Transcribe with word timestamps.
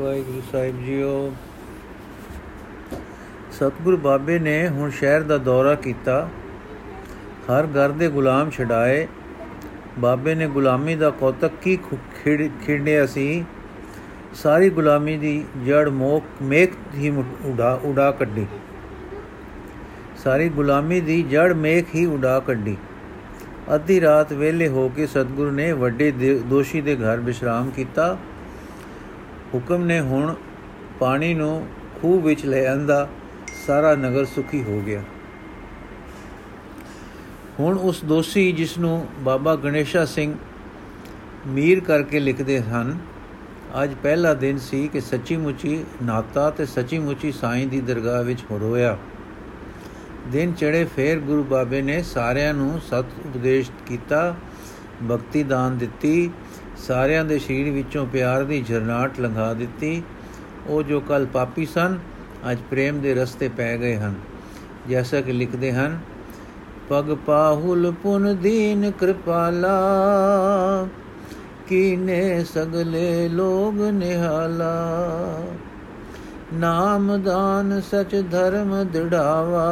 ਵਾਹਿਗੁਰੂ 0.00 0.42
ਸਾਹਿਬ 0.52 0.84
JIO. 0.84 1.32
ਸਤਿਗੁਰ 3.52 3.96
ਬਾਬੇ 3.96 4.38
ਨੇ 4.38 4.68
ਹੁਣ 4.68 4.90
ਸ਼ਹਿਰ 4.90 5.22
ਦਾ 5.22 5.38
ਦੌਰਾ 5.38 5.74
ਕੀਤਾ। 5.74 6.28
ਹਰ 7.48 7.66
ਘਰ 7.66 7.92
ਦੇ 7.92 8.08
ਗੁਲਾਮ 8.08 8.50
ਛਡਾਏ। 8.50 9.06
ਬਾਬੇ 9.98 10.34
ਨੇ 10.34 10.46
ਗੁਲਾਮੀ 10.46 10.94
ਦਾ 10.94 11.10
ਕੌਤਕ 11.10 11.50
ਕੀ 11.62 11.78
ਖਿੜਿਆ 12.66 13.06
ਸੀ। 13.06 13.44
ਸਾਰੀ 14.34 14.70
ਗੁਲਾਮੀ 14.70 15.16
ਦੀ 15.18 15.44
ਜੜ 15.66 15.88
ਮੋਕ, 15.88 16.24
ਮੇਕ 16.42 16.72
ਹੀ 16.94 17.10
ਉਡਾ 17.44 17.80
ਉਡਾ 17.84 18.10
ਕੱਢੀ। 18.10 18.46
ਸਾਰੀ 20.24 20.48
ਗੁਲਾਮੀ 20.48 21.00
ਦੀ 21.00 21.22
ਜੜ 21.22 21.52
ਮੇਕ 21.52 21.94
ਹੀ 21.94 22.06
ਉਡਾ 22.06 22.38
ਕੱਢੀ। 22.40 22.76
ਅੱਧੀ 23.74 24.00
ਰਾਤ 24.00 24.32
ਵੇਲੇ 24.32 24.68
ਹੋ 24.68 24.88
ਕੇ 24.88 25.06
ਸਤਿਗੁਰੂ 25.06 25.50
ਨੇ 25.50 25.72
ਵੱਡੇ 25.72 26.10
ਦੋਸ਼ੀ 26.46 26.80
ਦੇ 26.80 26.96
ਘਰ 26.96 27.20
ਵਿਸ਼ਰਾਮ 27.20 27.70
ਕੀਤਾ। 27.70 28.16
ਹੁਕਮ 29.54 29.84
ਨੇ 29.84 30.00
ਹੁਣ 30.00 30.34
ਪਾਣੀ 31.00 31.32
ਨੂੰ 31.34 31.66
ਖੂਹ 32.00 32.20
ਵਿੱਚ 32.22 32.44
ਲੈ 32.46 32.66
ਆਂਦਾ 32.66 33.08
ਸਾਰਾ 33.66 33.94
ਨਗਰ 33.94 34.24
ਸੁਖੀ 34.24 34.62
ਹੋ 34.62 34.80
ਗਿਆ। 34.80 35.02
ਹੁਣ 37.60 37.78
ਉਸ 37.78 38.04
ਦੋਸ਼ੀ 38.04 38.50
ਜਿਸ 38.52 38.76
ਨੂੰ 38.78 39.06
ਬਾਬਾ 39.18 39.54
ਗਣੇਸ਼ਾ 39.56 40.04
ਸਿੰਘ 40.04 40.34
ਮੀਰ 41.46 41.80
ਕਰਕੇ 41.80 42.20
ਲਿਖਦੇ 42.20 42.60
ਹਨ, 42.60 42.98
ਅੱਜ 43.82 43.94
ਪਹਿਲਾ 44.02 44.34
ਦਿਨ 44.34 44.58
ਸੀ 44.58 44.86
ਕਿ 44.88 45.00
ਸੱਚੀ 45.00 45.36
ਮੁੱਚੀ 45.36 45.84
ਨਾਤਾ 46.02 46.50
ਤੇ 46.50 46.66
ਸੱਚੀ 46.66 46.98
ਮੁੱਚੀ 46.98 47.32
ਸਾਈਂ 47.32 47.66
ਦੀ 47.66 47.80
ਦਰਗਾਹ 47.80 48.22
ਵਿੱਚ 48.24 48.44
ਹੋਇਆ 48.50 48.96
ਦਿਨ 50.28 50.52
ਚੜੇ 50.52 50.84
ਫੇਰ 50.96 51.18
ਗੁਰੂ 51.18 51.44
ਬਾਬੇ 51.44 51.82
ਨੇ 51.82 52.02
ਸਾਰਿਆਂ 52.02 52.54
ਨੂੰ 52.54 52.80
ਸਤ 52.80 53.18
ਉਪਦੇਸ਼ 53.26 53.70
ਕੀਤਾ, 53.86 54.34
ਭਗਤੀ 55.10 55.42
ਦਾਨ 55.42 55.78
ਦਿੱਤੀ 55.78 56.30
ਸਾਰਿਆਂ 56.86 57.24
ਦੇ 57.24 57.38
ਸ਼ਰੀਰ 57.38 57.72
ਵਿੱਚੋਂ 57.72 58.06
ਪਿਆਰ 58.06 58.44
ਦੀ 58.44 58.64
ਝਰਨਾਟ 58.68 59.20
ਲੰਘਾ 59.20 59.54
ਦਿੱਤੀ। 59.54 60.02
ਉਹ 60.66 60.82
ਜੋ 60.82 61.00
ਕੱਲ 61.00 61.26
ਪਾਪੀ 61.26 61.66
ਸਨ, 61.66 61.98
ਅੱਜ 62.50 62.58
ਪ੍ਰੇਮ 62.70 63.00
ਦੇ 63.00 63.14
ਰਸਤੇ 63.14 63.48
ਪੈ 63.48 63.76
ਗਏ 63.78 63.96
ਹਨ। 63.96 64.14
ਜੈਸਾ 64.88 65.20
ਕਿ 65.20 65.32
ਲਿਖਦੇ 65.32 65.72
ਹਨ, 65.72 65.98
ਪਗ 66.88 67.16
ਪਾਹੁਲ 67.26 67.92
ਪੁਨ 68.02 68.36
ਦੀਨ 68.36 68.90
ਕਿਰਪਾਲਾ, 68.90 69.76
ਕੀਨੇ 71.68 72.44
ਸਗਲੇ 72.44 73.28
ਲੋਗ 73.28 73.82
ਨਿਹਾਲਾ। 73.82 74.74
ਨਾਮ 76.54 77.22
ਦਾਨ 77.22 77.80
ਸਚ 77.80 78.24
ਧਰਮ 78.30 78.86
ਦਿੜਾਵਾ, 78.92 79.68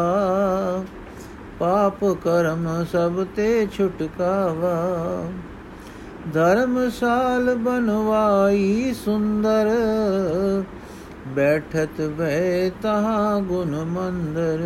ਪਾਪ 1.59 2.05
ਕਰਮ 2.05 2.85
ਸਭ 2.93 3.27
ਤੇ 3.37 3.67
ਛੁਟਕਾਵਾ। 3.73 5.25
ਧਰਮਸਾਲ 6.35 7.55
ਬਨਵਾਈ 7.55 8.95
ਸੁੰਦਰ, 8.95 9.69
ਬੈਠਤ 11.27 12.01
ਵੇ 12.01 12.71
ਤਹਾ 12.83 13.39
ਗੁਣ 13.41 13.75
ਮੰਦਰ। 13.85 14.63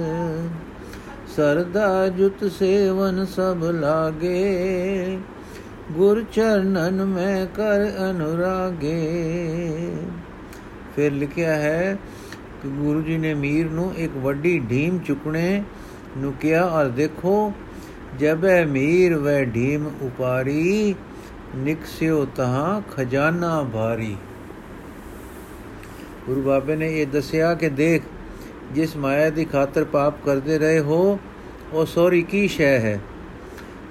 ਸਰਦਾ 1.36 2.08
ਜੁਤ 2.08 2.45
ਸੇਵਨ 2.53 3.25
ਸਭ 3.25 3.64
ਲਾਗੇ, 3.75 5.19
ਗੁਰ 5.92 6.23
ਚਰਨਨ 6.33 7.05
ਮੈਂ 7.05 7.47
ਕਰ 7.47 7.86
ਅਨੁਰਾਗੇ। 8.11 8.98
ਫਿਰ 10.97 11.12
ਲਿਖਿਆ 11.12 11.55
ਹੈ 11.55 11.97
ਕਿ 12.62 12.69
ਗੁਰੂ 12.69 13.03
ਜੀ 13.03 13.19
ਨੇ 13.19 13.34
ਮੀਰ 13.34 13.70
ਨੂੰ 13.70 13.92
ਇੱਕ 13.97 14.17
ਵੱਡੀ 14.17 14.58
ਢੀਮ 14.70 14.98
ਚੁਕਣੇ 14.98 15.62
ਨੂੰ 16.19 16.33
ਕਿਹਾ 16.33 16.64
ਔਰ 16.64 16.89
ਦੇਖੋ, 16.89 17.53
ਜਬੈ 18.19 18.64
ਮੀਰ 18.64 19.17
ਵੈ 19.17 19.45
ਢੀਮ 19.45 19.86
ਉਪਾਰੀ 20.03 20.95
ਨਿਕਸਿਓ 21.56 22.25
ਤਹਾਂ 22.25 22.83
ਖਜ਼ਾਨਾ 22.97 23.67
ਭਾਰੀ। 23.72 24.17
ਗੁਰੂ 26.27 26.42
ਬਾਬੇ 26.42 26.77
ਨੇ 26.77 27.00
ਇਹ 27.00 27.06
ਦੱਸਿਆ 27.06 27.55
ਕਿ 27.55 27.69
ਦੇਖ, 27.69 28.03
ਜਿਸ 28.72 28.97
ਮਾਇਆ 28.97 29.31
ਦੀ 29.31 29.45
ਖਾਤਰ 29.45 29.84
ਪਾਪ 29.84 30.14
ਕਰਦੇ 30.25 30.58
ਰਹੇ 30.58 30.80
ਹੋ, 30.80 31.19
ਉਹ 31.73 31.86
ਸੋਰੀ 31.86 32.23
ਕੀ 32.23 32.48
ਸ਼ੈ 32.48 32.78
ਹੈ? 32.78 33.00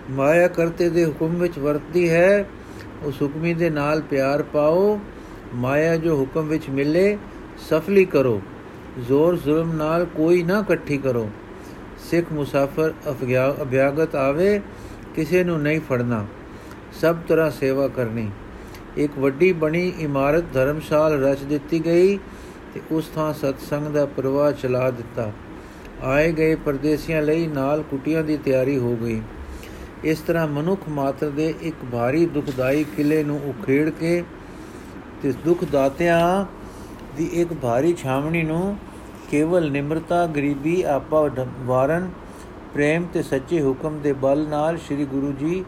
ਮਾਇਆ 0.10 0.48
ਕਰਤੇ 0.48 0.90
ਦੇ 0.90 1.06
ਹੁਕਮ 1.06 1.28
ਵਿੱਚ 1.28 1.60
ਵਰਤਦੀ 1.60 2.10
ਹੈ, 2.10 2.50
ਉਸ 3.04 3.22
ਹੁਕਮੀ 3.22 3.54
ਦੇ 3.54 3.70
ਨਾਲ 3.70 4.02
ਪਿਆਰ 4.02 4.44
ਪਾਓ, 4.44 5.00
ਮਾਇਆ 5.56 5.98
ਜੋ 5.98 6.18
ਹੁਕਮ 6.20 6.48
ਵਿੱਚ 6.48 6.70
ਮਿਲੇ, 6.70 7.18
ਸਫਲੀ 7.70 8.06
ਕਰੋ। 8.06 8.42
ਜ਼ੋਰ 9.08 9.38
ਜ਼ੁਲਮ 9.38 9.72
ਨਾਲ 9.72 10.06
ਕੋਈ 10.06 10.44
ਨਾ 10.44 10.60
ਇਕੱਠੀ 10.60 10.98
ਕਰੋ। 10.98 11.30
ਸਿੱਖ 12.00 12.28
ਮੁਸਾਫਰ 12.32 12.94
ਅਭਿਆਗਤ 13.62 14.16
ਆਵੇ, 14.16 14.62
ਕਿਸੇ 15.16 15.44
ਨੂੰ 15.44 15.62
ਨਹੀਂ 15.62 15.82
ਫੜਨਾ। 15.82 16.26
ਸਭ 16.92 17.18
ਤਰ੍ਹਾਂ 17.28 17.50
ਸੇਵਾ 17.52 17.88
ਕਰਨੀ। 17.88 18.30
ਇੱਕ 18.98 19.18
ਵੱਡੀ 19.20 19.52
ਬਣੀ 19.54 19.92
ਇਮਾਰਤ 20.00 20.44
ਧਰਮਸ਼ਾਲ 20.54 21.14
ਰਚ 21.24 21.44
ਦਿੱਤੀ 21.44 21.80
ਗਈ 21.86 22.18
ਤੇ 22.74 22.82
ਉਸ 22.92 23.10
ਥਾਂ 23.16 23.32
ਸਤਸੰਗ 23.34 23.88
ਦਾ 23.88 24.06
ਪ੍ਰਵਾਹ 24.06 24.52
ਚਲਾ 24.52 24.90
ਦਿੱਤਾ। 24.92 25.32
ਆਏ 26.04 26.32
ਗਏ 26.32 26.56
ਪਰਦੇਸੀਆਂ 26.56 27.22
ਲਈ 27.22 27.48
ਨਾਲ 27.48 27.82
ਕੁਟੀਆਂ 27.82 28.24
ਦੀ 28.24 28.38
ਤਿਆਰੀ 28.38 28.78
ਹੋ 28.78 28.96
ਗਈ। 28.96 29.22
ਇਸ 30.04 30.20
ਤਰ੍ਹਾਂ 30.20 30.48
ਮਨੁੱਖ 30.48 30.88
ਮਾਤਰ 30.90 31.30
ਦੇ 31.30 31.54
ਇੱਕ 31.62 31.76
ਭਾਰੀ 31.92 32.26
ਦੁਖਦਾਈ 32.26 32.84
ਕਿਲੇ 32.96 33.24
ਨੂੰ 33.24 33.40
ਉਖੇੜ 33.46 33.90
ਕੇ 33.90 34.24
ਤੇ 35.24 35.34
ਦੁੱਖ 35.46 35.64
ਦਾਤਿਆਂ 35.72 36.46
ਦੀ 37.18 37.30
ਇੱਕ 37.34 37.54
ਭਾਰੀ 37.54 37.94
ਛਾਵਣੀ 37.94 38.42
ਨੂੰ 38.44 38.78
ਕੇਵਲ 39.32 39.70
ਨਿਮਰਤਾ, 39.72 40.26
ਗਰੀਬੀ 40.26 40.82
ਆਪਾ 40.82 41.30
ਵਾਰਨ 41.60 42.10
ਪ੍ਰੇਮ 42.74 43.06
ਤੇ 43.14 43.22
ਸੱਚੇ 43.24 43.62
ਹੁਕਮ 43.62 44.00
ਦੇ 44.00 44.14
ਬਲ 44.14 44.48
ਨਾਲ 44.48 44.78
ਸ੍ਰੀ 44.78 45.06
ਗੁਰੂ 45.06 45.32
ਜੀ 45.32 45.64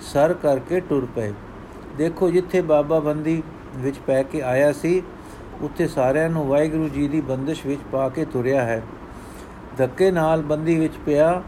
ਸਰ 0.00 0.32
ਕਰਕੇ 0.32 0.80
ਟੁਰ 0.80 1.08
ਪਏ। 1.16 1.32
ਦੇਖੋ 1.98 2.30
ਜਿੱਥੇ 2.30 2.60
ਬਾਬਾ 2.60 3.00
ਬੰਦੀ 3.00 3.42
ਵਿੱਚ 3.76 3.98
ਪੈ 3.98 4.22
ਕੇ 4.22 4.42
ਆਇਆ 4.42 4.72
ਸੀ, 4.72 5.02
ਉੱਥੇ 5.62 5.88
ਸਾਰਿਆਂ 5.88 6.28
ਨੂੰ 6.30 6.46
ਵਾਹਿਗੁਰੂ 6.46 6.88
ਜੀ 6.88 7.08
ਦੀ 7.08 7.20
ਬੰਦਿਸ਼ 7.20 7.66
ਵਿੱਚ 7.66 7.80
ਪਾ 7.92 8.08
ਕੇ 8.08 8.24
ਤੁਰਿਆ 8.24 8.62
ਹੈ। 8.62 8.82
ਧੱਕੇ 9.76 10.10
ਨਾਲ 10.10 10.42
ਬੰਦੀ 10.42 10.78
ਵਿੱਚ 10.78 10.94
ਪਿਆ, 11.06 11.42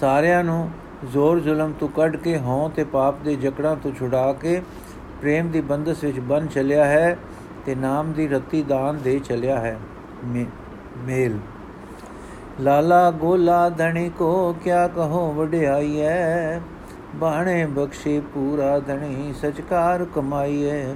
ਸਾਰਿਆਂ 0.00 0.44
ਨੂੰ 0.44 0.70
ਜ਼ੋਰ 1.12 1.40
ਜ਼ੁਲਮ 1.40 1.72
ਤੋਂ 1.72 1.88
ਕੱਢ 1.88 2.16
ਕੇ 2.16 2.38
ਹਉ 2.38 2.70
ਤੇ 2.76 2.84
ਪਾਪ 2.84 3.14
ਦੇ 3.24 3.36
ਜਕੜਾਂ 3.36 3.76
ਤੋਂ 3.76 3.92
ਛੁਡਾ 3.92 4.32
ਕੇ 4.32 4.62
ਪ੍ਰੇਮ 5.20 5.48
ਦੀ 5.48 5.60
ਬੰਦਸ 5.60 6.04
ਵਿੱਚ 6.04 6.20
ਬਨ 6.20 6.46
ਚਲਿਆ 6.46 6.84
ਹੈ 6.84 7.18
ਤੇ 7.66 7.74
ਨਾਮ 7.74 8.12
ਦੀ 8.12 8.28
ਰਤੀ 8.28 8.62
ਦਾਨ 8.62 8.98
ਦੇ 9.04 9.18
ਚਲਿਆ 9.18 9.60
ਹੈ। 9.60 9.78
ਮੇਲ। 10.24 11.38
ਲਾਲਾ 12.60 13.10
ਗੋਲਾ 13.10 13.68
ਧਣੀ 13.68 14.10
ਕੋ 14.18 14.56
ਕਿਆ 14.64 14.88
ਕਹੋ 14.88 15.32
ਵਡਿਆਈ 15.32 16.00
ਹੈ 16.00 16.62
ਬਾਣੇ 17.14 17.64
ਬਖਸ਼ੇ 17.66 18.20
ਪੂਰਾ 18.34 18.78
ਧਣੀ, 18.78 19.32
ਸਚਕਾਰ 19.40 20.04
ਕਮਾਈਏ। 20.14 20.94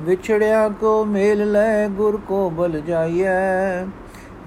ਵਿਛੜਿਆ 0.00 0.68
ਕੋ 0.68 1.04
ਮੇਲ 1.04 1.50
ਲੈ, 1.52 1.88
ਗੁਰ 1.88 2.16
ਕੋ 2.28 2.48
ਬਲ 2.50 2.80
ਜਾਈਐ 2.80 3.84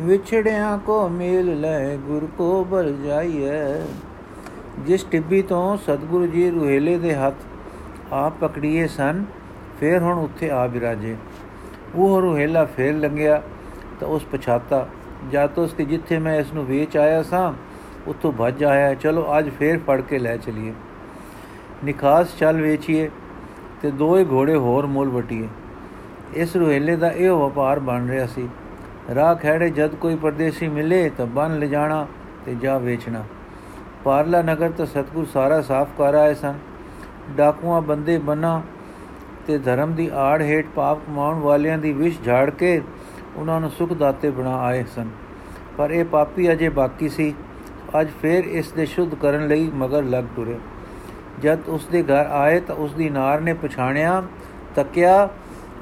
ਵਿਛੜਿਆ 0.02 0.78
ਕੋ 0.86 1.08
ਮੇਲ 1.10 1.60
ਲੈ, 1.60 1.96
ਗੁਰ 1.98 2.28
ਕੋ 2.38 2.64
ਬਲ 2.64 2.94
ਜਾਈਐ 3.06 3.82
ਜਿਸ 4.86 5.04
ਟਿੱਬੀ 5.04 5.42
ਤੋਂ 5.42 5.78
ਸਤਿਗੁਰੂ 5.78 6.28
ਜੀ 6.28 6.50
ਰੁਹੇਲੇ 6.52 6.98
ਦੇ 6.98 7.16
ਹੱਥ 7.16 7.36
ਆਪ 8.14 8.34
ਪਕੜੀਏ 8.42 8.88
ਸਨ, 8.88 9.24
ਫਿਰ 9.80 10.02
ਹੁਣ 10.02 10.18
ਉੱਥੇ 10.18 10.50
ਆ 10.50 10.66
ਬਿਰਾਜੇ। 10.68 11.16
ਉਹ 11.96 12.22
ਰੁਹੇਲਾ 12.22 12.66
ਫੇਰ 12.66 12.96
ਲੰਗਿਆ 12.96 13.42
ਤਾਂ 14.00 14.08
ਉਸ 14.08 14.26
ਪਛਾਤਾ, 14.26 14.88
ਜਾਂ 15.32 15.48
ਤੋਂ 15.48 15.68
ਕਿ 15.68 15.86
ਜਿੱਥੇ 15.86 16.20
ਮੈਂ 16.20 16.36
ਇਸ 16.40 16.54
ਨੂੰ 16.54 16.66
ਵੇਚ 16.66 16.98
ਆਇਆ 16.98 17.24
ਸਾਂ 17.24 17.52
ਉੱਥੋਂ 18.08 18.32
ਭੱਜ 18.32 18.64
ਆਇਆ, 18.64 18.94
ਚਲੋ 18.94 19.26
ਅੱਜ 19.40 19.50
ਫੇਰ 19.50 19.80
ਫੜ 19.80 20.02
ਕੇ 20.02 20.20
ਲੈ 20.20 20.38
ਚਲੀਏ। 20.38 20.74
ਨਿਕਾਸ 21.84 22.38
ਚੱਲ 22.38 22.62
ਵੇਚੀਏ 22.62 23.10
ਤੇ 23.82 23.92
ਦੋਏ 23.92 24.26
ਘੋੜੇ 24.26 24.56
ਹੋਰ 24.56 24.86
ਮੁੱਲ 24.86 25.10
ਵਟੀਏ। 25.10 25.48
ਇਸ 26.34 26.56
ਰੁਹੇਲੇ 26.56 26.96
ਦਾ 26.96 27.12
ਇਹ 27.12 27.30
ਵਪਾਰ 27.30 27.80
ਬਣ 27.80 28.08
ਰਿਹਾ 28.08 28.26
ਸੀ। 28.26 28.50
ਰਾਹ 29.16 29.36
ਖੜੇ 29.36 29.70
ਜਦ 29.70 29.96
ਕੋਈ 29.96 30.16
ਪਰਦੇਸੀ 30.16 30.68
ਮਿਲੇ 30.68 31.10
ਤਾਂ 31.10 31.26
ਬਨ 31.26 31.60
ਲਿਜਾਣਾ 31.60 32.08
ਤੇ 32.46 32.56
ਜਾ 32.56 32.78
ਵੇਚਣਾ। 32.78 33.24
ਪਾਰਲਾ 34.04 34.42
ਨਗਰ 34.42 34.72
ਤੋਂ 34.72 34.86
ਸਤਗੁਰ 34.86 35.26
ਸਾਰਾ 35.26 35.62
ਸਾਫ਼ 35.62 35.90
ਕਰ 35.98 36.14
ਆਏ 36.14 36.34
ਸਨ। 36.34 36.54
ਡਾਕੂਆਂ, 37.38 37.82
ਬੰਦੇ, 37.82 38.18
ਬਨਾ 38.18 38.62
ਤੇ 39.48 39.58
ਧਰਮ 39.58 39.94
ਦੀ 39.94 40.12
ਆੜ 40.14 40.42
ਹੇਠ 40.42 40.66
ਪਾਪ 40.76 40.98
ਕਮਾਉਣ 40.98 41.40
ਵਾਲਿਆਂ 41.40 41.78
ਦੀ 41.78 41.94
ਵਿਸ਼ 41.94 42.22
ਝਾੜ 42.22 42.50
ਕੇ 42.50 42.82
ਉਹਨਾਂ 43.36 43.62
ਨੂੰ 43.62 43.70
ਸੁਖ 43.70 43.94
ਦਾਤੇ 43.94 44.30
ਬਣਾ 44.30 44.58
ਆਏ 44.58 44.84
ਸਨ। 44.96 45.10
ਪਰ 45.78 45.92
ਇਹ 45.92 46.06
ਪਾਪੀ 46.06 46.52
ਅਜੇ 46.52 46.70
ਬਾਕੀ 46.70 47.10
ਸੀ। 47.10 47.34
ਅੱਜ 48.02 48.08
ਫੇਰ 48.22 48.44
ਇਸ 48.44 48.72
ਦੇ 48.72 48.86
ਸ਼ੁੱਧ 48.86 49.16
ਕਰਨ 49.16 49.48
ਲਈ 49.48 49.72
ਮਗਰ 49.74 50.04
ਲੱਗ 50.04 50.24
ਟੁਰੇ 50.36 50.56
ਜਦ 51.42 51.60
ਉਸ 51.68 51.86
ਦੇ 51.86 52.04
ਘਰ 52.04 52.26
ਆਏ 52.32 52.60
ਤਾਂ 52.60 52.76
ਉਸ 52.76 52.94
ਦੀ 52.94 53.10
ਨਾਰ 53.10 53.42
ਨੇ 53.42 53.54
ਪਛਾਣਿਆ, 53.54 54.24
ਤੱਕਿਆ, 54.76 55.30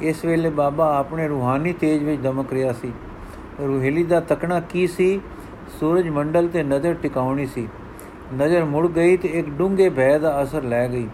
ਇਸ 0.01 0.25
ਵੇਲੇ 0.25 0.49
ਬਾਬਾ 0.49 0.97
ਆਪਣੇ 0.97 1.27
ਰੂਹਾਨੀ 1.27 1.73
ਤੇਜ 1.73 2.03
ਵਿੱਚ 2.03 2.21
ਦਮਕ 2.21 2.53
ਰਿਹਾ 2.53 2.73
ਸੀ। 2.73 2.93
ਰੂਹੇਲੀ 3.59 4.03
ਦਾ 4.03 4.19
ਤਕਣਾ 4.19 4.59
ਕੀ 4.59 4.87
ਸੀ? 4.87 5.21
ਸੂਰਜ 5.79 6.09
ਮੰਡਲ 6.09 6.47
ਤੇ 6.47 6.63
ਨਜ਼ਰ 6.63 6.93
ਟਿਕਾਉਣੀ 6.93 7.45
ਸੀ। 7.45 7.67
ਨਜ਼ਰ 8.33 8.63
ਮੁੜ 8.63 8.87
ਗਈ 8.87 9.17
ਤੇ 9.17 9.27
ਇੱਕ 9.27 9.49
ਡੂੰਘੇ 9.49 9.89
ਭੈ 9.89 10.17
ਦਾ 10.17 10.43
ਅਸਰ 10.43 10.63
ਲੈ 10.63 10.87
ਗਈ। 10.87 11.07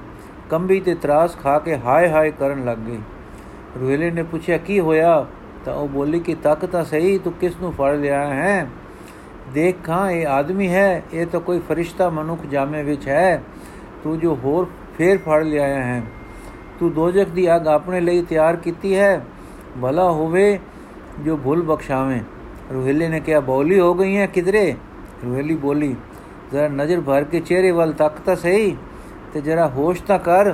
ਕੰਬੀ 0.50 0.80
ਤੇ 0.80 0.96
ਤਰਾਸ 0.96 1.38
ਖਾ 1.38 1.60
ਕੇ 1.60 1.78
ਹਾਏ 1.78 2.10
ਹਾਏ 2.10 2.32
ਕਰਨ 2.32 2.66
ਲੱਗ 2.66 2.78
ਗਈ। 2.78 3.00
ਰੁਹੇਲੇ 3.80 4.12
ਨੇ 4.12 4.24
ਪੁੱਛਿਆ, 4.24 4.58
ਕੀ 4.58 4.80
ਹੋਇਆ? 4.80 5.26
ਤਾਂ 5.66 5.76
ਉਹ 5.76 5.88
ਬੋਲੀ 5.88 6.20
ਕਿ, 6.20 6.36
ਤੱਕ 6.36 6.66
ਤਾਂ 6.66 6.84
ਸਹੀ, 6.84 7.18
ਤੂੰ 7.18 7.34
ਕਿਸ 7.34 7.56
ਨੂੰ 7.62 7.74
ਫੜ 7.74 7.96
ਲਿਆ 7.96 8.28
ਹੈ? 8.28 8.68
ਦੇਖਾਂ 9.54 10.10
ਇਹ 10.12 10.28
ਆਦਮੀ 10.28 10.68
ਹੈ? 10.68 11.04
ਇਹ 11.14 11.26
ਤਾਂ 11.26 11.40
ਕੋਈ 11.40 11.60
ਫਰਿਸ਼ਤਾ 11.60 12.10
ਮਨੁੱਖ 12.10 12.42
ਜਾਮੇ 12.42 12.84
ਵਿੱਚ 12.84 13.08
ਹੈ। 13.08 13.44
ਤੂੰ 14.04 14.20
ਜੋ 14.20 14.36
ਹੋਰ 14.36 14.68
ਫੇਰ 14.98 15.18
ਫੜ 15.18 15.44
ਲਿਆਇਆ 15.44 15.84
ਹੈ। 15.84 16.02
ਤੂੰ 16.80 16.94
ਦੋਜਖ 16.94 17.30
ਦੀ 17.30 17.56
ਅਗ 17.56 17.68
ਆਪਣੇ 17.68 18.02
ਲਈ 18.02 18.22
ਤਿਆਰ 18.22 18.56
ਕੀਤੀ 18.56 18.96
ਹੈ। 18.96 19.26
ਭਲਾ 19.82 20.10
ਹੋਵੇ 20.12 20.60
ਜੋ 21.20 21.38
ਭੁੱਲ 21.38 21.62
ਬਖਸ਼ਾਵੇਂ। 21.62 22.22
ਰੋਹਿਲੇ 22.74 23.08
ਨੇ 23.08 23.20
ਕਿਹਾ, 23.20 23.40
ਬੌਲੀ 23.40 23.80
ਹੋ 23.80 23.94
ਗਈ 23.94 24.18
ਹੈ 24.18 24.26
ਕਿਧਰੇ? 24.26 24.76
ਰੋਹਿਲੀ 25.26 25.56
ਬੋਲੀ, 25.56 25.96
ਜ਼ਰਾ 26.52 26.68
ਨਜ਼ਰ 26.68 27.02
ਭਰ 27.02 27.24
ਕੇ 27.24 27.40
ਚਿਹਰੇ 27.40 27.72
ਵੱਲ 27.72 27.94
ਤੱਕ 27.94 28.20
ਤਾਂ 28.26 28.36
ਸਹੀ 28.36 28.76
ਤੇ 29.34 29.42
ਜਰਾ 29.42 29.68
ਹੋਸ਼ 29.68 30.04
ਤਾਂ 30.04 30.20
ਕਰ। 30.20 30.54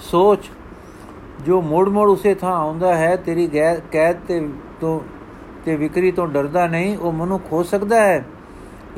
ਸੋਚ, 0.00 0.50
ਜੋ 1.44 1.60
ਮੋੜ 1.62 1.88
ਮੋੜ 1.88 2.08
ਉਸੇ 2.08 2.34
ਥਾਂ 2.34 2.54
ਆਉਂਦਾ 2.56 2.96
ਹੈ, 2.96 3.16
ਤੇਰੀ 3.16 3.46
ਕੈਦ 3.92 4.16
ਤੇ 4.28 4.48
ਤੋਂ 4.80 5.00
ਤੇ 5.64 5.76
ਵਿਕਰੀ 5.76 6.12
ਤੋਂ 6.12 6.28
ਡਰਦਾ 6.28 6.66
ਨਹੀਂ, 6.66 6.98
ਉਹ 6.98 7.12
ਮਨੁੱਖ 7.12 7.52
ਹੋ 7.52 7.62
ਸਕਦਾ 7.62 8.00
ਹੈ। 8.00 8.24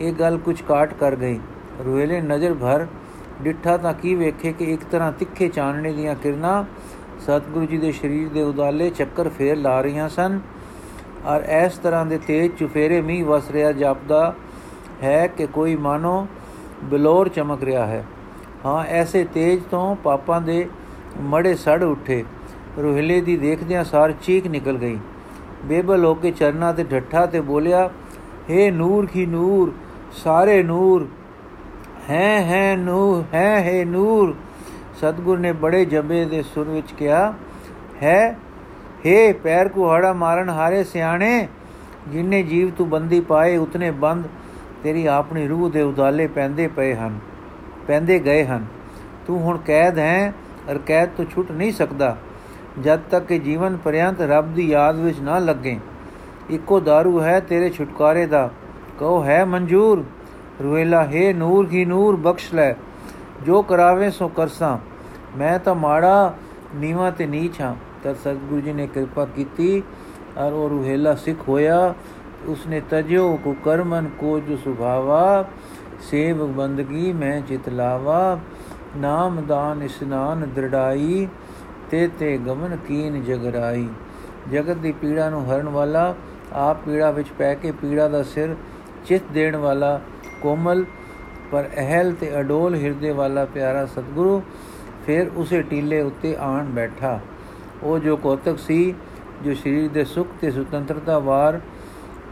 ਇਹ 0.01 0.13
ਗੱਲ 0.13 0.39
ਕੁਝ 0.39 0.63
ਕਾਟ 0.63 0.95
ਕਰ 0.95 1.17
ਗਈ। 1.17 1.41
ਰੋਹਿਲੇ 1.85 2.21
ਨਜ਼ਰ 2.21 2.55
ਭਰ 2.55 2.87
ਡਿੱਠਾ 3.43 3.77
ਤਾਂ 3.77 3.95
ਕੀ 3.95 4.15
ਵੇਖੇ 4.15 4.53
ਕਿ 4.53 4.65
ਇੱਕ 4.65 4.85
ਤਰ੍ਹਾਂ 4.85 5.13
ਤਿੱਖੇ 5.13 5.49
ਚਾਨਣੇ 5.49 5.93
ਦੀਆਂ 5.93 6.15
ਕਿਰਨਾਂ 6.15 6.65
ਸਤਿਗੁਰੂ 7.21 7.67
ਜੀ 7.67 7.79
ਦੇ 7.79 7.93
ਸਰੀਰ 7.93 8.29
ਦੇ 8.29 8.43
ਉਦਾਲੇ 8.43 8.91
ਚੱਕਰ 8.91 9.29
ਫੇਰ 9.29 9.57
ਲਾ 9.57 9.81
ਰਹੀਆਂ 9.81 10.09
ਸਨ। 10.09 10.41
ਔਰ 11.27 11.41
ਇਸ 11.67 11.79
ਤਰ੍ਹਾਂ 11.79 12.07
ਦੇ 12.07 12.19
ਤੇਜ 12.19 12.53
ਚੁਫੇਰੇ 12.59 13.01
ਮੀਂਹ 13.01 13.25
ਵਸ 13.25 13.51
ਰਿਹਾ 13.51 13.73
ਜਾਪਦਾ 13.73 14.35
ਹੈ 15.03 15.27
ਕਿ 15.27 15.47
ਕੋਈ 15.47 15.77
ਮਾਨੋ 15.77 16.27
ਬਲੋਰ 16.85 17.29
ਚਮਕ 17.29 17.63
ਰਿਹਾ 17.63 17.87
ਹੈ। 17.87 18.05
ਹਾਂ, 18.67 18.85
ਐਸੇ 18.85 19.25
ਤੇਜ 19.25 19.63
ਤੋਂ 19.71 19.97
ਪਾਪਾਂ 19.97 20.41
ਦੇ 20.41 20.69
ਮੜੇ 21.21 21.55
ਸੜ 21.55 21.83
ਉੱਠੇ। 21.83 22.25
ਰੋਹਿਲੇ 22.83 23.21
ਦੀ 23.21 23.37
ਦੇਖਦਿਆਂ 23.37 23.85
ਸਾਰ 23.85 24.13
ਚੀਕ 24.13 24.47
ਨਿਕਲ 24.47 24.77
ਗਈ। 24.77 24.99
ਬੇਬਲ 25.65 26.05
ਹੋ 26.05 26.15
ਕੇ 26.15 26.31
ਚਰਨਾ 26.31 26.73
ਤੇ 26.73 26.85
ਢੱਠਾ 26.85 27.25
ਤੇ 27.27 27.41
ਬੋਲਿਆ 27.41 27.89
हे 28.51 28.73
ਨੂਰ 28.73 29.07
ਕੀ 29.07 29.27
ਨੂਰ, 29.27 29.73
ਸਾਰੇ 30.15 30.63
ਨੂਰ, 30.63 31.07
ਹੈ 32.11 32.41
ਹੈ 32.45 32.77
ਨੂਰ, 32.77 33.25
ਹੈ 33.35 33.61
ਹੈ 33.63 33.85
ਨੂਰ। 33.85 34.35
ਸਤਗੁਰ 35.01 35.39
ਨੇ 35.39 35.53
ਬੜੇ 35.53 35.85
ਜੰਬੇ 35.85 36.25
ਦੇ 36.25 36.43
ਸੁਰ 36.45 36.69
ਵਿੱਚ 36.69 36.93
ਕਿਹਾ, 36.93 37.33
ਹੈ 38.03 38.37
हे 39.07 39.35
ਪੈਰ 39.43 39.69
ਕੁਹਾੜਾ 39.69 40.13
ਮਾਰਨ 40.13 40.51
ਹਾਰੇ 40.51 40.83
ਸਿਆਣੇ 40.85 41.49
ਜਿਨਨੇ 42.09 42.43
ਜੀਵ 42.43 42.71
ਤੂੰ 42.71 42.89
ਬੰਦੀ 42.91 43.21
ਪਾਏ, 43.21 43.57
ਉਤਨੇ 43.57 43.91
ਬੰਦ 43.91 44.27
ਤੇਰੀ 44.83 45.07
ਆਪਣੀ 45.07 45.47
ਰੂਹ 45.49 45.71
ਦੇ 45.71 45.83
ਉਦਾਲੇ 45.83 46.27
ਪੈਂਦੇ 46.27 46.67
ਪਏ 46.69 46.95
ਹਨ, 46.95 47.19
ਪੈਂਦੇ 47.87 48.19
ਗਏ 48.19 48.45
ਹਨ। 48.45 48.67
ਤੂੰ 49.27 49.41
ਹੁਣ 49.43 49.59
ਕੈਦ 49.67 49.99
ਹੈ 49.99 50.33
ਅਰ 50.71 50.79
ਕੈਦ 50.79 51.11
ਤੋਂ 51.17 51.25
ਛੁੱਟ 51.25 51.51
ਨਹੀਂ 51.53 51.73
ਸਕਦਾ। 51.73 52.17
ਜਦ 52.81 53.01
ਤੱਕ 53.11 53.27
ਕਿ 53.27 53.39
ਜੀਵਨ 53.39 53.77
ਪਰਿਆੰਤ 53.77 54.21
ਰੱਬ 54.21 54.55
ਦੀ 54.55 54.71
ਯਾਦ 54.71 54.97
ਵਿੱਚ 54.97 55.21
ਨਾ 55.21 55.39
ਲੱਗੇ। 55.39 55.81
ਇੱਕੋ 56.51 56.79
दारू 56.79 57.21
ਹੈ 57.21 57.41
ਤੇਰੇ 57.41 57.71
ਛੁਟਕਾਰੇ 57.71 58.27
ਦਾ। 58.27 58.51
ਕਹੋ, 58.99 59.25
ਹੈ 59.25 59.45
ਮਨਜੂਰ? 59.45 60.05
ਰੁਏਲਾ 60.63 61.05
ਹੈ 61.05 61.33
ਨੂਰ, 61.33 61.67
ਕੀ 61.67 61.85
ਨੂਰ 61.85 62.17
ਬਖਸ਼ 62.17 62.55
ਲੈ। 62.55 62.75
ਜੋ 63.43 63.63
ਕਰਾਵੇ 63.63 64.11
ਸੋ 64.11 64.29
ਕਰਸਾਂ। 64.29 64.79
ਮੈਂ 65.39 65.59
ਤਾਂ 65.59 65.75
ਮਾੜਾ 65.75 66.35
ਨੀਵਾ 66.75 67.11
ਤੇ 67.11 67.27
ਨੀਚ 67.27 67.61
ਹਾਂ। 67.61 67.75
ਤਦ 68.05 68.17
ਸਤਿਗੁਰੂ 68.17 68.61
ਜੀ 68.61 68.73
ਨੇ 68.73 68.87
ਕਿਰਪਾ 68.87 69.25
ਕੀਤੀ, 69.25 69.83
ਔਰ 70.39 70.53
ਉਹ 70.53 70.69
ਰੁਹੇਲਾ 70.69 71.15
ਸਿੱਖ 71.15 71.49
ਹੋਇਆ। 71.49 71.95
ਉਸਨੇ 72.47 72.83
ਤਜਿਓ 72.91 73.37
ਕੋ 73.45 73.57
ਕਰਮਨ 73.65 74.11
ਕੋ 74.19 74.41
ਜੋ 74.41 74.57
ਸੁਭਾਵਾ। 74.57 75.45
ਸੇਵ 76.01 76.47
ਬੰਦਗੀ 76.47 77.13
ਮੈਂ 77.13 77.41
ਚਿਤ 77.41 77.69
ਲਾਵਾ। 77.69 78.39
ਨਾਮ 78.97 79.43
ਦਾਨ 79.47 79.83
ਇਸਨਾਨ 79.83 80.49
ਦ੍ਰਿੜਾਈ। 80.57 81.29
ਤੇ 81.93 82.07
ਤੇ 82.19 82.37
ਗਮਨ 82.39 82.77
ਕੀਨ 82.77 83.23
ਜਗਰਾਈ। 83.25 83.89
ਜਗਤ 84.53 84.77
ਦੀ 84.77 84.93
ਪੀੜਾ 84.93 85.29
ਨੂੰ 85.31 85.45
ਹਰਨ 85.47 85.69
ਵਾਲਾ, 85.69 86.15
ਆਪ 86.53 86.85
ਪੀੜਾ 86.85 87.11
ਵਿੱਚ 87.11 87.29
ਪੈ 87.39 87.55
ਕੇ 87.55 87.73
ਪੀੜਾ 87.73 88.09
ਦਾ 88.09 88.23
ਸਿਰ 88.23 88.55
ਚਿਤ 89.07 89.23
ਦੇਣ 89.33 89.57
ਵਾਲਾ, 89.57 90.01
ਕੋਮਲ 90.43 90.85
ਪਰ 91.53 91.69
ਅਹਲ 91.79 92.13
ਤੇ 92.13 92.31
ਅਡੋਲ 92.41 92.75
ਹਿਰਦੇ 92.75 93.11
ਵਾਲਾ 93.13 93.45
ਪਿਆਰਾ 93.45 93.85
ਸਤਿਗੁਰੂ 93.87 94.43
ਫਿਰ 95.07 95.31
ਉਸੇ 95.37 95.63
ਟੀਲੇ 95.63 96.01
ਉੱਤੇ 96.03 96.35
ਆਣ 96.41 96.65
ਬੈਠਾ। 96.65 97.19
ਉਹ 97.83 97.99
ਜੋ 97.99 98.17
ਕੋਤਕ 98.17 98.59
ਸੀ, 98.59 98.95
ਜੋ 99.45 99.55
ਸਰੀਰ 99.55 99.91
ਦੇ 99.91 100.05
ਸੁਖ 100.05 100.29
ਤੇ 100.41 100.51
ਸੁਤੰਤਰਤਾ 100.51 101.19
ਵਾਰ 101.19 101.61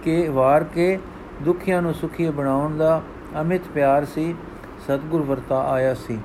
ਕੇ 0.04 0.28
ਵਾਰ 0.28 0.64
ਕੇ 0.64 0.98
ਦੁਖੀਆਂ 1.42 1.82
ਨੂੰ 1.82 1.94
ਸੁਖੀ 1.94 2.30
ਬਣਾਉਣ 2.30 2.76
ਦਾ 2.76 3.02
ਅਮਿਤ 3.40 3.68
ਪਿਆਰ 3.74 4.04
ਸੀ, 4.04 4.34
ਸਤਗੁਰ 4.86 5.22
ਵਰਤਾ 5.22 5.62
ਆਇਆ 5.62 5.94
ਸੀ। 5.94 6.18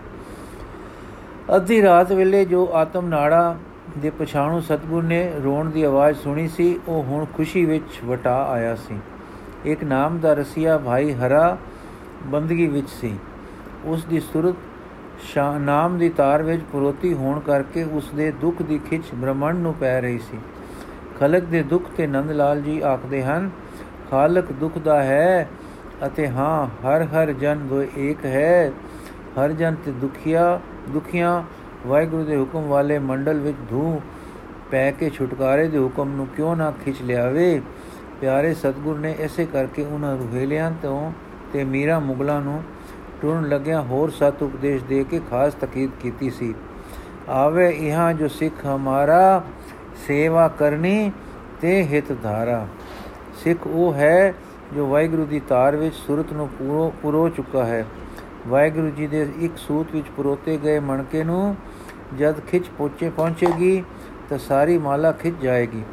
ਅੱਧੀ 1.47 1.81
ਰਾਤ 1.81 2.11
ਵੇਲੇ 2.11 2.43
ਜੋ 2.45 2.67
ਆਤਮ 2.73 3.07
ਨਾੜਾ 3.07 3.55
ਦੇ 3.97 4.09
ਪਛਾਣੂ 4.09 4.59
ਸਤਗੁਰ 4.59 5.03
ਨੇ 5.03 5.31
ਰੋਣ 5.43 5.69
ਦੀ 5.69 5.83
ਆਵਾਜ਼ 5.83 6.17
ਸੁਣੀ 6.17 6.47
ਸੀ, 6.47 6.79
ਉਹ 6.87 7.03
ਹੁਣ 7.03 7.25
ਖੁਸ਼ੀ 7.35 7.65
ਵਿੱਚ 7.65 7.99
ਵਟਾ 8.05 8.35
ਆਇਆ 8.43 8.75
ਸੀ। 8.77 8.97
ਇੱਕ 9.65 9.83
ਨਾਮ 9.83 10.17
ਦਾ 10.19 10.33
ਰਸੀਆ 10.33 10.77
ਭਾਈ 10.77 11.13
ਹਰਾ 11.13 11.57
ਬੰਦਗੀ 12.25 12.67
ਵਿੱਚ 12.67 12.89
ਸੀ। 12.91 13.13
ਉਸ 13.85 14.05
ਦੀ 14.05 14.19
ਸੁਰਤ 14.19 15.37
ਨਾਮ 15.59 15.97
ਦੀ 15.97 16.09
ਤਾਰ 16.09 16.43
ਵਿੱਚ 16.43 16.63
ਪੁਰੋਤੀ 16.71 17.13
ਹੋਣ 17.13 17.39
ਕਰਕੇ 17.39 17.83
ਉਸ 17.83 18.09
ਦੇ 18.15 18.31
ਦੁੱਖ 18.31 18.61
ਦੀ 18.61 18.79
ਖਿੱਚ 18.89 19.13
ਬ੍ਰਹਮਣ 19.15 19.55
ਨੂੰ 19.55 19.73
ਪੈ 19.73 19.99
ਰਹੀ 20.01 20.19
ਸੀ। 20.19 20.37
ਖਲਕ 21.19 21.43
ਦੇ 21.43 21.63
ਦੁੱਖ 21.63 21.89
ਤੇ 21.97 22.07
ਨੰਦ 22.07 22.31
ਲਾਲ 22.31 22.61
ਜੀ 22.61 22.79
ਆਖਦੇ 22.81 23.23
ਹਨ, 23.23 23.49
ਖਾਲਕ 24.11 24.51
ਦੁੱਖ 24.51 24.77
ਦਾ 24.77 25.01
ਹੈ 25.03 25.49
ਅਤੇ 26.05 26.27
ਹਾਂ 26.27 26.67
ਹਰ 26.83 27.03
ਹਰ 27.05 27.31
ਜਨ 27.33 27.67
ਦੋ 27.67 27.81
ਏਕ 27.97 28.25
ਹੈ, 28.25 28.71
ਹਰ 29.39 29.51
ਜਨ 29.51 29.75
ਤੇ 29.85 29.91
ਦੁਖੀਆ 29.91 30.59
ਦੁਖੀਆਂ 30.89 31.43
ਵਾਹਿਗੁਰੂ 31.87 32.23
ਦੇ 32.23 32.37
ਹੁਕਮ 32.37 32.67
ਵਾਲੇ 32.67 32.99
ਮੰਡਲ 32.99 33.39
ਵਿੱਚ 33.39 33.57
ਧੂ 33.69 34.01
ਪੈ 34.71 34.91
ਕੇ 34.91 35.09
ਛੁਟਕਾਰੇ 35.09 35.67
ਦੇ 35.67 35.77
ਹੁਕਮ 35.77 36.15
ਨੂੰ 36.15 36.27
ਕਿਉਂ 36.27 36.55
ਨਾ 36.55 36.71
ਖਿੱਚ 36.71 37.01
ਲਿਆਵੇ? 37.01 37.61
ਪਿਆਰੇ 38.21 38.53
ਸਤਗੁਰ 38.53 38.97
ਨੇ 38.97 39.15
ਐਸੇ 39.19 39.45
ਕਰਕੇ 39.45 39.85
ਉਹਨਾਂ 39.85 40.17
ਰੁਹੇਲਿਆਂ 40.17 40.71
ਤੋਂ 40.81 41.11
ਤੇ 41.53 41.63
ਮੀਰਾ 41.63 41.99
ਮੁਗਲਾਂ 41.99 42.41
ਨੂੰ 42.41 42.63
ਟੁਰਨ 43.21 43.49
ਲੱਗਿਆ 43.49 43.81
ਹੋਰ 43.81 44.09
ਸਤ 44.09 44.43
ਉਪਦੇਸ਼ 44.43 44.83
ਦੇ 44.83 45.03
ਕੇ 45.03 45.21
ਖਾਸ 45.29 45.53
ਤਕੀਦ 45.53 45.91
ਕੀਤੀ 46.01 46.29
ਸੀ। 46.29 46.53
ਆਵੇ 47.29 47.69
ਇਹਾਂ 47.69 48.13
ਜੋ 48.13 48.27
ਸਿੱਖ 48.27 48.65
ਹਮਾਰਾ 48.65 49.43
ਸੇਵਾ 50.07 50.47
ਕਰਨੀ 50.47 51.11
ਤੇ 51.61 51.83
ਹਿਤ 51.83 52.11
ਧਾਰਾ। 52.23 52.67
ਸਿੱਖ 53.43 53.67
ਉਹ 53.67 53.93
ਹੈ 53.93 54.33
ਜੋ 54.75 54.87
ਵਾਹਿਗੁਰੂ 54.87 55.25
ਦੀ 55.25 55.39
ਤਾਰ 55.39 55.75
ਵਿੱਚ 55.75 55.95
ਸੁਰਤ 55.95 56.33
ਨੂੰ 56.33 56.47
ਪੂਰੋ 56.47 56.93
ਪੁਰੋ 57.01 57.29
ਚੁੱਕਾ 57.29 57.65
ਹੈ। 57.65 57.85
ਵਾਹਿਗੁਰੂ 58.47 58.89
ਜੀ 58.89 59.07
ਦੇ 59.07 59.27
ਇੱਕ 59.39 59.57
ਸੂਤ 59.57 59.91
ਵਿੱਚ 59.91 60.07
ਪਰੋਤੇ 60.17 60.57
ਗਏ 60.57 60.79
ਮਣਕੇ 60.79 61.23
ਨੂੰ, 61.23 61.55
ਜਦ 62.17 62.39
ਖਿੱਚ 62.39 62.65
ਪਹੁੰਚੇ 62.77 63.09
ਪਹੁੰਚੇਗੀ, 63.09 63.83
ਤਾਂ 64.29 64.37
ਸਾਰੀ 64.37 64.77
ਮਾਲਾ 64.77 65.11
ਖਿੱਚ 65.11 65.35
ਜਾਏਗੀ। 65.41 65.83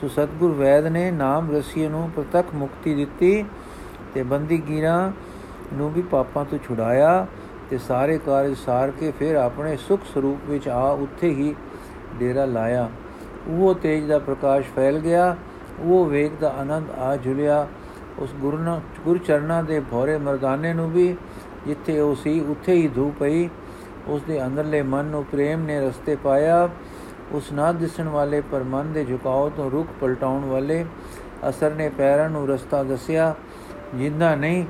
ਸੋ 0.00 0.08
ਸਤਗੁਰ 0.08 0.52
ਵੈਦ 0.52 0.86
ਨੇ 0.86 1.10
ਨਾਮ 1.10 1.50
ਰਸੀਏ 1.56 1.88
ਨੂੰ 1.88 2.10
ਪ੍ਰਤੱਖ 2.10 2.54
ਮੁਕਤੀ 2.54 2.94
ਦਿੱਤੀ 2.94 3.44
ਤੇ 4.14 4.22
ਬੰਦੀ 4.22 4.62
ਗੀਰਾ 4.68 5.12
ਨੂੰ 5.72 5.92
ਵੀ 5.92 6.02
ਪਾਪਾਂ 6.02 6.44
ਤੋਂ 6.44 6.58
ਛੁਡਾਇਆ 6.58 7.26
ਤੇ 7.70 7.78
ਸਾਰੇ 7.78 8.18
ਕਾਰਜ 8.18 8.56
ਸਾਰ 8.56 8.90
ਕੇ 8.90 9.12
ਫਿਰ 9.18 9.36
ਆਪਣੇ 9.36 9.76
ਸੁਖ 9.76 10.00
ਸਰੂਪ 10.14 10.50
ਵਿੱਚ 10.50 10.68
ਆ 10.68 10.88
ਉੱਥੇ 10.90 11.28
ਹੀ 11.28 11.54
ਡੇਰਾ 12.18 12.44
ਲਾਇਆ। 12.44 12.88
ਉਹ 13.48 13.74
ਤੇਜ 13.74 14.06
ਦਾ 14.06 14.18
ਪ੍ਰਕਾਸ਼ 14.18 14.66
ਫੈਲ 14.76 14.98
ਗਿਆ, 14.98 15.36
ਉਹ 15.80 16.06
ਵੇਗ 16.06 16.32
ਦਾ 16.40 16.48
ਆਨੰਦ 16.58 16.90
ਆ 16.90 17.16
ਝੁਲਿਆ। 17.16 17.66
ਉਸ 18.18 18.34
ਗੁਰੂ 18.34 18.58
ਗੁਰ 19.04 19.18
ਚਰਨਾ 19.18 19.62
ਦੇ 19.62 19.80
ਭੋਰੇ 19.80 20.18
ਮਰਦਾਨੇ 20.18 20.72
ਨੂੰ 20.74 20.90
ਵੀ 20.90 21.14
ਜਿੱਥੇ 21.66 21.98
ਉਹ 22.00 22.14
ਸੀ, 22.14 22.40
ਉੱਥੇ 22.40 22.72
ਹੀ 22.72 22.88
ਧੂ 22.88 23.12
ਪਈ। 23.20 23.48
ਉਸ 24.08 24.22
ਦੇ 24.22 24.44
ਅੰਦਰਲੇ 24.46 24.82
ਮਨ 24.82 25.04
ਨੂੰ 25.04 25.24
ਪ੍ਰੇਮ 25.24 25.62
ਨੇ 25.62 25.80
ਰਸਤੇ 25.80 26.16
ਪਾਇਆ। 26.16 26.68
ਉਸ 27.32 27.52
ਨਾ 27.52 27.72
ਦਿਸਣ 27.72 28.08
ਵਾਲੇ 28.08 28.40
ਪਰ 28.40 28.62
ਮਨ 28.62 28.92
ਦੇ 28.92 29.04
ਝੁਕਾਓ 29.04 29.48
ਤੋਂ 29.48 29.70
ਰੁਖ 29.70 29.86
ਪਲਟਾਉਣ 30.00 30.44
ਵਾਲੇ 30.44 30.84
ਅਸਰ 31.48 31.74
ਨੇ 31.74 31.88
ਪੈਰਾਂ 31.88 32.28
ਨੂੰ 32.30 32.46
ਰਸਤਾ 32.48 32.82
ਦੱਸਿਆ, 32.82 33.34
ਜਿੰਦਾ 33.94 34.34
ਨਹੀਂ, 34.34 34.64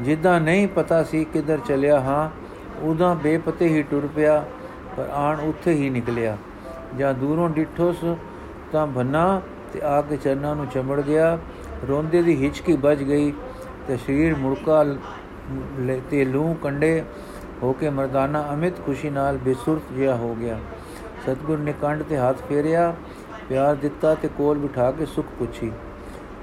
ਜਿੱਦਾਂ 0.00 0.40
ਨਹੀਂ 0.40 0.68
ਪਤਾ 0.68 1.02
ਸੀ 1.02 1.24
ਕਿੱਧਰ 1.24 1.58
ਚੱਲਿਆ 1.58 2.00
ਹਾਂ 2.00 2.30
ਉਦਾਂ 2.82 3.14
ਬੇਪਤੇ 3.14 3.68
ਹੀ 3.68 3.82
ਟੁਰ 3.82 4.08
ਪਿਆ, 4.16 4.44
ਪਰ 4.96 5.08
ਆਣ 5.12 5.40
ਉੱਥੇ 5.40 5.72
ਹੀ 5.72 5.90
ਨਿਕਲਿਆ। 5.90 6.36
ਜਾਂ 6.98 7.14
ਦੂਰੋਂ 7.14 7.48
ਡਿੱਠੋਸ 7.48 8.04
ਤਾਂ 8.72 8.86
ਭੰਨਾ 8.86 9.40
ਤੇ 9.72 9.80
ਆ 9.82 10.00
ਕੇ 10.00 10.16
ਚਰਨਾਂ 10.16 10.54
ਨੂੰ 10.56 10.66
ਚਮੜ 10.66 11.00
ਗਿਆ। 11.00 11.38
ਰੋਂਦੇ 11.88 12.22
ਦੀ 12.22 12.44
ਹਿਚਕੀ 12.44 12.76
ਵੱਜ 12.76 13.02
ਗਈ 13.02 13.32
ਤੇ 13.88 13.96
ਸਰੀਰ 13.96 14.34
ਮੁੜਕਾ 14.34 14.82
ਤੇ 16.10 16.24
ਲੂ 16.24 16.54
ਕੰਡੇ 16.62 17.02
ਹੋ 17.62 17.72
ਕੇ 17.72 17.90
ਮਰਦਾਨਾ 17.90 18.46
ਅਮਿਤ 18.52 18.84
ਖੁਸ਼ੀ 18.86 19.10
ਨਾਲ 19.10 19.36
ਬੇਸੁਰਤ 19.36 19.92
ਜਿਹਾ 19.92 20.14
ਹੋ 20.16 20.34
ਗਿਆ। 20.34 20.58
ਸਤਗੁਰ 21.22 21.58
ਨੇ 21.58 21.74
ਕੰਡ 21.82 22.02
ਤੇ 22.02 22.16
ਹੱਥ 22.18 22.36
ਫੇਰਿਆ, 22.48 22.94
ਪਿਆਰ 23.48 23.74
ਦਿੱਤਾ 23.74 24.14
ਤੇ 24.14 24.28
ਕੋਲ 24.28 24.58
ਬਿਠਾ 24.58 24.90
ਕੇ 24.90 25.06
ਸੁਖ 25.06 25.26
ਪੁੱਛੀ। 25.38 25.70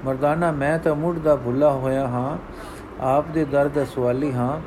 ਮਰਦਾਨਾ, 0.04 0.50
ਮੈਂ 0.52 0.78
ਤਾਂ 0.78 0.94
ਮੁੱਢ 0.94 1.18
ਦਾ 1.18 1.36
ਭੁੱਲਾ 1.36 1.70
ਹੋਇਆ 1.72 2.06
ਹਾਂ, 2.08 2.38
ਆਪ 3.00 3.28
ਦੇ 3.28 3.44
ਦਰ 3.44 3.68
ਦਾ 3.68 3.84
ਸਵਾਲੀ 3.84 4.32
ਹਾਂ। 4.32 4.60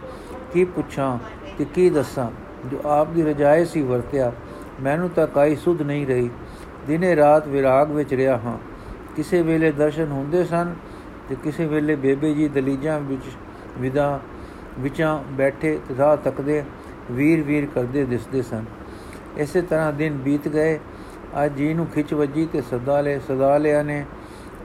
ਕੀ 0.54 0.64
ਪੁੱਛਾਂ 0.66 1.18
ਤੇ 1.58 1.66
ਕੀ 1.66 1.90
ਦੱਸਾਂ? 1.90 2.30
ਜੋ 2.70 2.82
ਆਪ 2.86 3.08
ਦੀ 3.08 3.24
ਰਜਾਏ 3.24 3.66
ਸੀ 3.66 3.82
ਵਰਤਿਆ, 3.82 4.32
ਮੈਨੂੰ 4.82 5.10
ਤਾਂ 5.10 5.28
ਕਾਈ 5.28 5.56
ਸੁਧ 5.56 5.82
ਨਹੀਂ 5.82 6.06
ਰਹੀ। 6.08 6.30
ਦਿਨੇ 6.88 7.16
ਰਾਤ 7.16 7.48
ਵਿਰਾਗ 7.48 7.92
ਵਿੱਚ 7.92 8.14
ਰਿਹਾ 8.14 8.38
ਹਾਂ। 8.38 8.58
ਕਿਸੇ 9.16 9.42
ਵੇਲੇ 9.42 9.72
ਦਰਸ਼ਨ 9.72 10.12
ਹੁੰਦੇ 10.12 10.44
ਸਨ 10.44 10.74
ਤੇ 11.30 11.36
ਕਿਸੇ 11.44 11.66
ਵੇਲੇ 11.66 11.96
ਬੇਬੇ 11.96 12.34
ਜੀ 12.34 12.48
ਦਲੀਜਾਂ 12.48 13.00
ਵਿੱਚ 13.00 13.24
ਵਿਦਾ 13.80 14.20
ਵਿਚਾਂ 14.80 15.18
ਬੈਠੇ 15.32 15.80
ਤਥਾ 15.90 16.16
ਤੱਕਦੇ 16.16 16.64
ਵੀਰ 17.12 17.42
ਵੀਰ 17.42 17.68
ਕਰਦੇ 17.76 18.06
ਦਿਸਦੇ 18.06 18.42
ਸਨ। 18.42 18.66
ਇਸੇ 19.38 19.62
ਤਰ੍ਹਾਂ 19.62 19.94
ਦਿਨ 19.94 20.18
ਬੀਤ 20.18 20.48
ਗਏ। 20.48 20.80
ਅੱਜ 21.46 21.54
ਜੀ 21.54 21.74
ਨੂੰ 21.74 21.86
ਖਿੱਚ 21.88 22.14
ਵੱਜੀ 22.14 22.46
ਤੇ 22.46 22.62
ਸਦਾ 22.62 23.02
ਲੈ 23.02 23.18
ਸਦਾ 23.20 23.58
ਲਿਆ 23.58 23.84
ਨੇ 23.84 24.06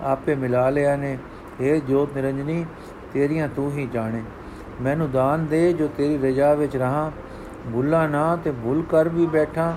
ਆਪੇ 0.03 0.35
ਮਿਲਾ 0.35 0.71
ਲਿਆ 0.71 0.97
ਨੇ। 0.97 1.19
ਇਹ 1.61 1.81
ਜੋਤ 1.83 2.17
ਨਿਰੰਜਨੀ, 2.17 2.65
ਤੇਰੀਆਂ 3.12 3.49
ਤੂੰ 3.49 3.71
ਹੀ 3.73 3.88
ਜਾਣੇ। 3.93 4.23
ਮੈਨੂੰ 4.81 5.11
ਦਾਨ 5.11 5.47
ਦੇ 5.47 5.73
ਜੋ 5.73 5.88
ਤੇਰੀ 5.97 6.19
ਰਜਾ 6.19 6.55
ਵਿੱਚ 6.55 6.77
ਰਹਾ। 6.77 7.11
ਭੁੱਲਾ 7.73 8.07
ਨਾ 8.07 8.37
ਤੇ 8.37 8.50
ਭੁੱਲ 8.50 8.83
ਕਰ 8.91 9.09
ਵੀ 9.09 9.27
ਬੈਠਾ। 9.27 9.77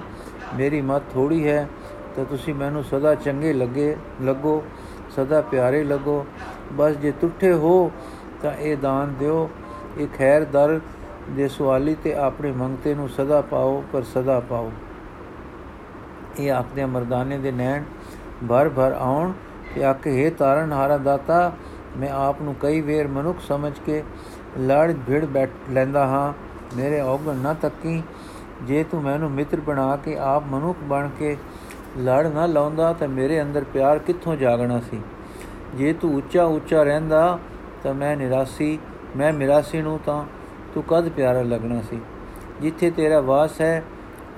ਮੇਰੀ 0.56 0.82
ਮਤ 0.82 1.04
ਥੋੜੀ 1.14 1.48
ਹੈ 1.48 1.68
ਤਾਂ 2.16 2.26
ਤੁਸੀਂ 2.26 2.54
ਮੈਨੂੰ 2.56 2.84
ਸਦਾ 2.84 3.16
ਚੰਗੇ 3.16 3.54
ਲੱਗੇ 3.54 3.96
ਲੱਗੋ, 4.22 4.64
ਸਦਾ 5.10 5.42
ਪਿਆਰੇ 5.42 5.84
ਲੱਗੋ। 5.84 6.26
ਬਸ 6.74 6.96
ਜੇ 6.96 7.14
ਟੁੱਟੇ 7.22 7.54
ਹੋ 7.54 7.92
ਤਾਂ 8.42 8.54
ਇਹ 8.54 8.78
ਦਾਨ 8.78 9.14
ਦਿਓ। 9.20 9.50
ਇਹ 9.98 10.08
ਖੈਰ 10.18 10.44
ਦਰ 10.44 10.80
ਦੇ 11.30 11.48
ਸਵਾਲੀ 11.48 11.96
ਤੇ 12.04 12.14
ਆਪਣੇ 12.16 12.52
ਮੰਗਤੇ 12.52 12.94
ਨੂੰ 12.96 13.10
ਸਦਾ 13.10 13.42
ਪਾਓ, 13.42 13.84
ਪਰ 13.94 14.04
ਸਦਾ 14.04 14.40
ਪਾਓ। 14.40 14.72
ਇਹ 16.40 16.52
ਆਖਦੇ 16.52 16.86
ਮਰਦਾਨੇ 16.86 17.38
ਦੇ 17.38 17.52
ਨੈਣ 17.52 17.84
ਭਰ 18.50 18.70
ਭਰ 18.70 18.92
ਆਉਣ 18.92 19.32
ਤੇ 19.76 19.84
ਆਖੇ, 19.84 20.26
ਹੈ 20.26 20.30
ਤਾਰਨ 20.30 20.72
ਹਾਰਾ 20.72 20.98
ਦਾਤਾ, 20.98 21.52
ਮੈਂ 21.98 22.10
ਆਪ 22.10 22.42
ਨੂੰ 22.42 22.56
ਕਈ 22.62 22.82
ਵੇਰ 22.82 23.08
ਮਨੁੱਖ 23.08 23.40
ਸਮਝ 23.40 23.74
ਕੇ 23.86 24.04
ਲੜ 24.60 24.94
ਭਿੜ 25.08 25.26
ਬੈਠ 25.26 25.50
ਲੈਂਦਾ 25.70 26.06
ਹਾਂ। 26.08 26.34
ਮੇਰੇ 26.76 27.02
ਔਗਣ 27.02 27.36
ਨਾ 27.36 27.54
ਤੱਕੀ, 27.54 28.04
ਜੇ 28.64 28.84
ਤੂੰ 28.84 29.02
ਮੈਨੂੰ 29.02 29.32
ਮਿੱਤਰ 29.32 29.60
ਬਣਾ 29.60 29.96
ਕੇ 29.96 30.18
ਆਪ 30.18 30.44
ਮਨੁੱਖ 30.48 30.78
ਬਣ 30.84 31.10
ਕੇ 31.20 31.38
ਲੜ 31.98 32.28
ਨਾ 32.28 32.46
ਲਾਉਂਦਾ, 32.46 32.94
ਤਾਂ 32.94 33.08
ਮੇਰੇ 33.08 33.42
ਅੰਦਰ 33.42 33.64
ਪਿਆਰ 33.64 34.00
ਕਿੱਥੋਂ 34.00 34.36
ਜਾਗਣਾ 34.36 34.80
ਸੀ? 34.80 35.02
ਜੇ 35.76 35.94
ਤੂੰ 35.94 36.16
ਉੱਚਾ 36.16 36.44
ਉੱਚਾ 36.44 36.84
ਰਹਿੰਦਾ 36.84 37.40
ਤਾਂ 37.84 37.94
ਮੈਂ 37.94 38.18
ਨਿਰਾਸੀ 38.18 38.80
ਮੈਂ 39.18 39.34
ਮਿਰਾਸੀ 39.34 39.82
ਨੂੰ 39.82 40.00
ਤਾਂ 40.06 40.26
ਤੂੰ 40.74 40.84
ਕਦ 40.84 41.10
ਪਿਆਰਾ 41.10 41.42
ਲੱਗਣਾ 41.42 41.82
ਸੀ? 41.82 42.00
ਜਿੱਥੇ 42.62 42.92
ਤੇਰਾ 42.92 43.22
ਵਾਸ 43.22 43.62
ਹੈ, 43.62 43.84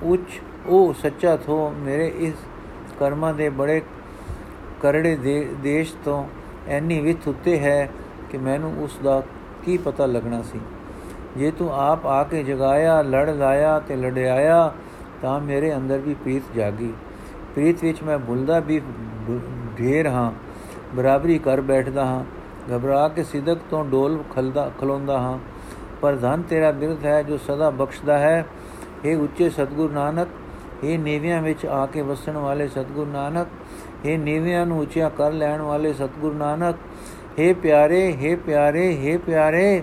ਉੱਚ 0.02 0.40
ਉਹ 0.66 0.94
ਸੱਚਾ 0.94 1.36
ਥੋ 1.36 1.74
ਮੇਰੇ 1.76 2.14
ਇਸ 2.16 2.34
ਕਰਮਾਂ 2.98 3.34
ਦੇ 3.34 3.48
ਬੜੇ 3.48 3.82
ਕਰੜੇ 4.82 5.16
ਦੇ, 5.16 5.48
ਦੇਸ਼ 5.62 5.94
ਤੋਂ 6.04 6.28
ਐਨੀ 6.68 7.00
ਵਿਥ 7.00 7.28
ਉੱਤੇ 7.28 7.58
ਹੈ 7.58 7.90
ਕਿ 8.30 8.38
ਮੈਨੂੰ 8.38 8.82
ਉਸ 8.82 8.98
ਦਾ 9.04 9.22
ਕੀ 9.64 9.76
ਪਤਾ 9.76 10.06
ਲੱਗਣਾ 10.06 10.42
ਸੀ। 10.42 10.60
ਜੇ 11.36 11.50
ਤੂੰ 11.50 11.74
ਆਪ 11.74 12.06
ਆ 12.06 12.24
ਕੇ 12.24 12.42
ਜਗਾਇਆ, 12.42 13.02
ਲੜ 13.02 13.30
ਲਾਇਆ 13.30 13.80
ਤੇ 13.80 13.96
ਲੜਿਆਇਆ, 13.96 14.74
ਤਾਂ 15.22 15.40
ਮੇਰੇ 15.40 15.76
ਅੰਦਰ 15.76 15.98
ਵੀ 15.98 16.14
ਪ੍ਰੀਤ 16.14 16.42
ਜਾਗੀ। 16.56 16.92
ਪ੍ਰੀਤ 17.54 17.84
ਵਿੱਚ 17.84 18.02
ਮੈਂ 18.02 18.18
ਭੁੱਲਦਾ 18.18 18.60
ਵੀ 18.60 18.80
ਢੇਰ 19.78 20.06
ਹਾਂ। 20.06 20.32
ਬਰਾਬਰੀ 20.96 21.38
ਕਰ 21.38 21.60
ਬੈਠਦਾ 21.60 22.04
ਹਾਂ। 22.04 22.24
ਘਬਰਾ 22.71 23.07
ਕੇ 23.07 23.23
ਸਿਦਕ 23.23 23.59
ਤੋਂ 23.71 23.83
ਡੋਲ 23.85 24.17
ਖਲਦਾ 24.35 24.69
ਖਲੋਂਦਾ 24.79 25.17
ਹਾਂ 25.19 25.37
ਪਰ 26.01 26.15
ਧਨ 26.15 26.41
ਤੇਰਾ 26.41 26.71
ਬਿਰਧ 26.71 27.05
ਹੈ 27.05 27.21
ਜੋ 27.23 27.37
ਸਦਾ 27.37 27.69
ਬਖਸ਼ਦਾ 27.69 28.17
ਹੈ 28.17 28.45
ਇਹ 29.05 29.17
ਉੱਚੇ 29.17 29.49
ਸਤਗੁਰ 29.49 29.91
ਨਾਨਕ 29.91 30.27
ਇਹ 30.83 30.99
ਨੀਵਿਆਂ 30.99 31.41
ਵਿੱਚ 31.41 31.65
ਆ 31.65 31.85
ਕੇ 31.85 32.01
ਵਸਣ 32.01 32.37
ਵਾਲੇ 32.37 32.67
ਸਤਗੁਰ 32.67 33.07
ਨਾਨਕ 33.07 33.47
ਇਹ 34.05 34.17
ਨੀਵਿਆਂ 34.19 34.65
ਨੂੰ 34.65 34.79
ਉੱਚਾ 34.79 35.09
ਕਰ 35.09 35.31
ਲੈਣ 35.31 35.61
ਵਾਲੇ 35.61 35.93
ਸਤਗੁਰ 35.93 36.33
ਨਾਨਕ 36.33 36.75
हे 37.39 37.53
ਪਿਆਰੇ 37.55 38.01
हे 38.13 38.35
ਪਿਆਰੇ 38.37 38.91
हे 38.97 39.17
ਪਿਆਰੇ 39.19 39.81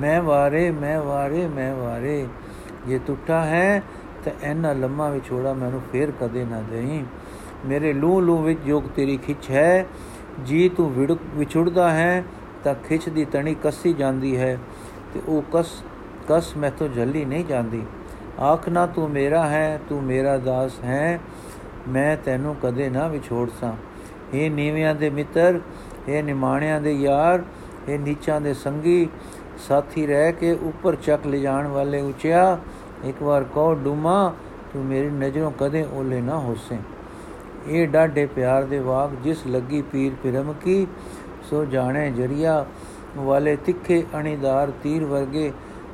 ਮੈਂ 0.00 0.20
ਵਾਰੇ 0.22 0.70
ਮੈਂ 0.70 1.00
ਵਾਰੇ 1.00 1.46
ਮੈਂ 1.46 1.74
ਵਾਰੇ 1.74 2.26
ਜੇ 2.88 2.98
ਟੁੱਟਾ 3.06 3.40
ਹੈ 3.44 3.82
ਤਾਂ 4.24 4.32
ਐਨਾ 4.42 4.72
ਲੰਮਾ 4.72 5.08
ਵਿਛੋੜਾ 5.10 5.52
ਮੈਨੂੰ 5.52 5.80
ਫੇਰ 5.92 6.10
ਕਦੇ 6.20 6.44
ਨਾ 6.44 6.60
ਦੇਈ 6.70 7.04
ਮੇਰੇ 7.66 7.92
ਲੂ 7.92 8.20
ਲੂ 8.20 8.36
ਵਿੱਚ 8.38 8.60
ਜੋਗ 8.66 8.82
ਤੇਰੀ 8.96 9.16
ਖਿੱਚ 9.16 9.50
ਹੈ 9.50 9.86
ਜੀ 10.43 10.67
ਤੂੰ 10.69 10.89
ਵਿਛੁੜਦਾ 11.35 11.89
ਹੈ 11.91 12.23
ਤਾਂ 12.63 12.73
ਖਿੱਚ 12.87 13.09
ਦੀ 13.09 13.25
ਤਣੀ 13.25 13.53
ਕੱਸੀ 13.53 13.93
ਜਾਂਦੀ 13.93 14.37
ਹੈ 14.37 14.57
ਤੇ 15.13 15.21
ਉਹ 15.27 15.43
ਕਸ 15.53 15.83
ਕਸ 16.29 16.55
ਮੈਥੋਂ 16.57 16.87
ਜਲਦੀ 16.87 17.25
ਨਹੀਂ 17.25 17.45
ਜਾਂਦੀ। 17.45 17.81
ਆਖ 18.39 18.69
ਨਾ 18.69 18.85
ਤੂੰ 18.85 19.09
ਮੇਰਾ 19.09 19.45
ਹੈ, 19.47 19.79
ਤੂੰ 19.89 20.03
ਮੇਰਾ 20.03 20.37
ਦਾਸ 20.37 20.79
ਹੈ, 20.83 21.19
ਮੈਂ 21.87 22.15
ਤੈਨੂੰ 22.17 22.55
ਕਦੇ 22.63 22.89
ਨਾ 22.89 23.07
ਵਿਛੋੜਸਾਂ 23.07 23.73
ਇਹ 24.33 24.49
ਨੀਵਿਆਂ 24.51 24.95
ਦੇ 24.95 25.09
ਮਿੱਤਰ 25.09 25.59
ਇਹ 26.07 26.23
ਨਿਮਾਣਿਆਂ 26.23 26.81
ਦੇ 26.81 26.93
ਯਾਰ 26.93 27.43
ਇਹ 27.89 27.99
ਨੀਚਾਂ 27.99 28.41
ਦੇ 28.41 28.53
ਸੰਗੀ, 28.53 29.07
ਸਾਥੀ 29.67 30.05
ਰਹਿ 30.07 30.31
ਕੇ 30.31 30.51
ਉੱਪਰ 30.51 30.95
ਚੱਕ 30.95 31.27
ਲਿਜਾਣ 31.27 31.67
ਵਾਲੇ 31.67 32.01
ਉਚਿਆ, 32.01 32.57
ਇੱਕ 33.05 33.21
ਵਾਰ 33.23 33.43
ਕਹੋ, 33.43 33.73
ਡੂਮਾ, 33.75 34.33
ਤੂੰ 34.73 34.85
ਮੇਰੀ 34.85 35.09
ਨਜ਼ਰੋਂ 35.09 35.51
ਕਦੇ 35.51 35.85
ਓਲੇ 35.93 36.21
ਨਾ 36.21 36.37
ਹੋਸੇ। 36.39 36.77
ਇਹ 37.67 37.87
ਡਾਢੇ 37.87 38.25
ਪਿਆਰ 38.25 38.63
ਦੇ 38.63 38.79
ਵਾਕ, 38.79 39.11
ਜਿਸ 39.23 39.45
ਲੱਗੀ 39.47 39.81
ਪੀਰ 39.81 40.13
ਪਿਰਮ 40.23 40.53
ਕੀ, 40.53 40.87
ਸੋ 41.49 41.63
ਜਾਣੇ 41.65 42.09
ਜਰੀਆ, 42.11 42.65
ਵਾਲੇ 43.17 43.55
ਤਿੱਖੇ 43.55 44.03
ਅਣੀਦਾਰ 44.19 44.71
ਤੀਰ 44.83 45.05
ਵਰਗੇ 45.05 45.51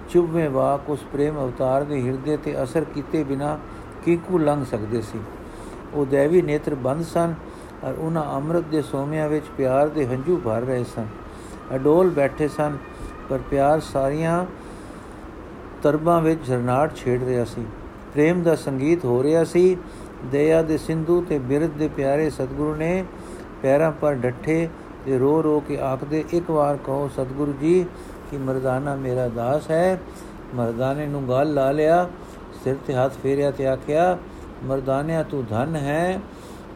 ਚੁੱਭਵੇਂ 0.10 0.50
ਵਾਕ, 0.50 0.90
ਉਸ 0.90 1.04
ਪ੍ਰੇਮ 1.14 1.38
ਅਵਤਾਰ 1.40 1.84
ਦੇ 1.84 2.02
ਹਿਰਦੇ 2.02 2.38
ਤੇ 2.38 2.64
ਅਸਰ 2.64 2.84
ਕੀਤੇ 2.84 3.24
ਬਿਨਾ 3.24 3.58
ਕੀਕੂ 4.06 4.38
ਲੰਘ 4.38 4.66
ਸਕਦੇ 4.66 5.02
ਸੀ। 5.02 5.20
ਉਹ 5.94 6.06
ਦੇਵੀ 6.06 6.42
ਨੇਤਰ 6.42 6.76
ਬੰਦ 6.76 7.04
ਸਨ 7.04 7.34
ਔਰ 7.84 7.94
ਉਹਨਾਂ 7.94 8.24
ਅੰਮ੍ਰਿਤ 8.36 8.66
ਦੇ 8.66 8.82
ਸੋਮਿਆਂ 8.82 9.30
ਵਿੱਚ 9.30 9.46
ਪਿਆਰ 9.58 9.90
ਦੇ 9.90 10.06
ਹੰਝੂ 10.08 10.38
ਭਰ 10.38 10.62
ਰਹੇ 10.62 10.84
ਸਨ। 10.84 11.08
ਅਡੋਲ 11.76 12.10
ਬੈਠੇ 12.10 12.48
ਸਨ, 12.48 12.78
ਪਰ 13.30 13.40
ਪਿਆਰ 13.50 13.80
ਸਾਰੀਆਂ 13.80 14.46
ਤਰਬਾਂ 15.84 16.22
ਵਿੱਚ 16.22 16.46
ਝਰਨਾਟ 16.48 16.96
ਛੇੜ 16.96 17.24
ਰਿਹਾ 17.24 17.46
ਸੀ। 17.46 17.66
ਪ੍ਰੇਮ 18.14 18.42
ਦਾ 18.44 18.56
ਸੰਗੀਤ 18.56 19.06
ਹੋ 19.06 19.22
ਰਿਹਾ 19.24 19.44
ਸੀ 19.44 19.78
ਦਇਆ 20.26 20.62
ਦੇ 20.62 20.78
ਸਿੰਧੂ 20.78 21.22
ਤੇ 21.30 21.40
ਬਿਰਧ 21.40 21.72
ਦੇ 21.72 21.88
ਪਿਆਰੇ 21.88 22.30
ਸਤਿਗੁਰੂ 22.30 22.76
ਨੇ 22.76 23.04
ਪੈਰਾਂ 23.62 23.92
ਪਰ 23.92 24.16
ਡੱਠੇ 24.16 24.70
ਤੇ 25.06 25.18
ਰੋ 25.18 25.44
ਰੋ 25.44 25.60
ਕੇ 25.60 25.80
ਆਖਦੇ, 25.80 26.24
ਇੱਕ 26.34 26.52
ਵਾਰ 26.52 26.78
ਕਹੋ 26.78 27.10
ਸਤਿਗੁਰੂ 27.14 27.54
ਜੀ 27.62 27.86
ਕਿ 28.32 28.38
ਮਰਦਾਨਾ 28.38 28.96
ਮੇਰਾ 28.96 29.28
ਦਾਸ 29.28 29.70
ਹੈ। 29.72 30.02
ਮਰਦਾਨੇ 30.56 31.06
ਨੂੰ 31.08 31.28
ਗਾਲ 31.30 31.54
ਲਾ 31.54 31.72
ਲਿਆ, 31.72 32.10
ਸਿਰ 32.64 32.76
ਤੇ 32.88 32.94
ਹੱਥ 32.94 33.18
ਫੇਰਿਆ 33.24 33.52
ਤੇ 33.52 33.68
ਆਖਿਆ, 33.68 34.18
ਮਰਦਾਨਿਆ, 34.64 35.24
ਤੂੰ 35.24 35.44
ਧਨ 35.50 35.76
ਹੈ, 35.76 36.20